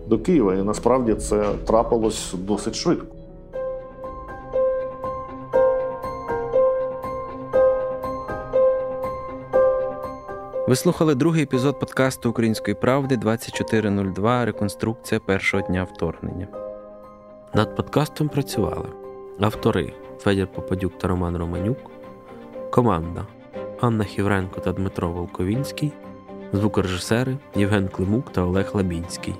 [0.08, 0.56] до Києва.
[0.56, 3.16] І насправді це трапилось досить швидко.
[10.68, 16.48] Ви слухали другий епізод подкасту Української правди 2402 Реконструкція першого дня вторгнення.
[17.54, 18.90] Над подкастом працювали
[19.40, 21.78] автори Федір Попадюк та Роман Романюк,
[22.72, 23.26] команда
[23.82, 25.92] Анна Хівренко та Дмитро Волковінський,
[26.54, 29.36] звукорежисери Євген Климук та Олег Лабінський.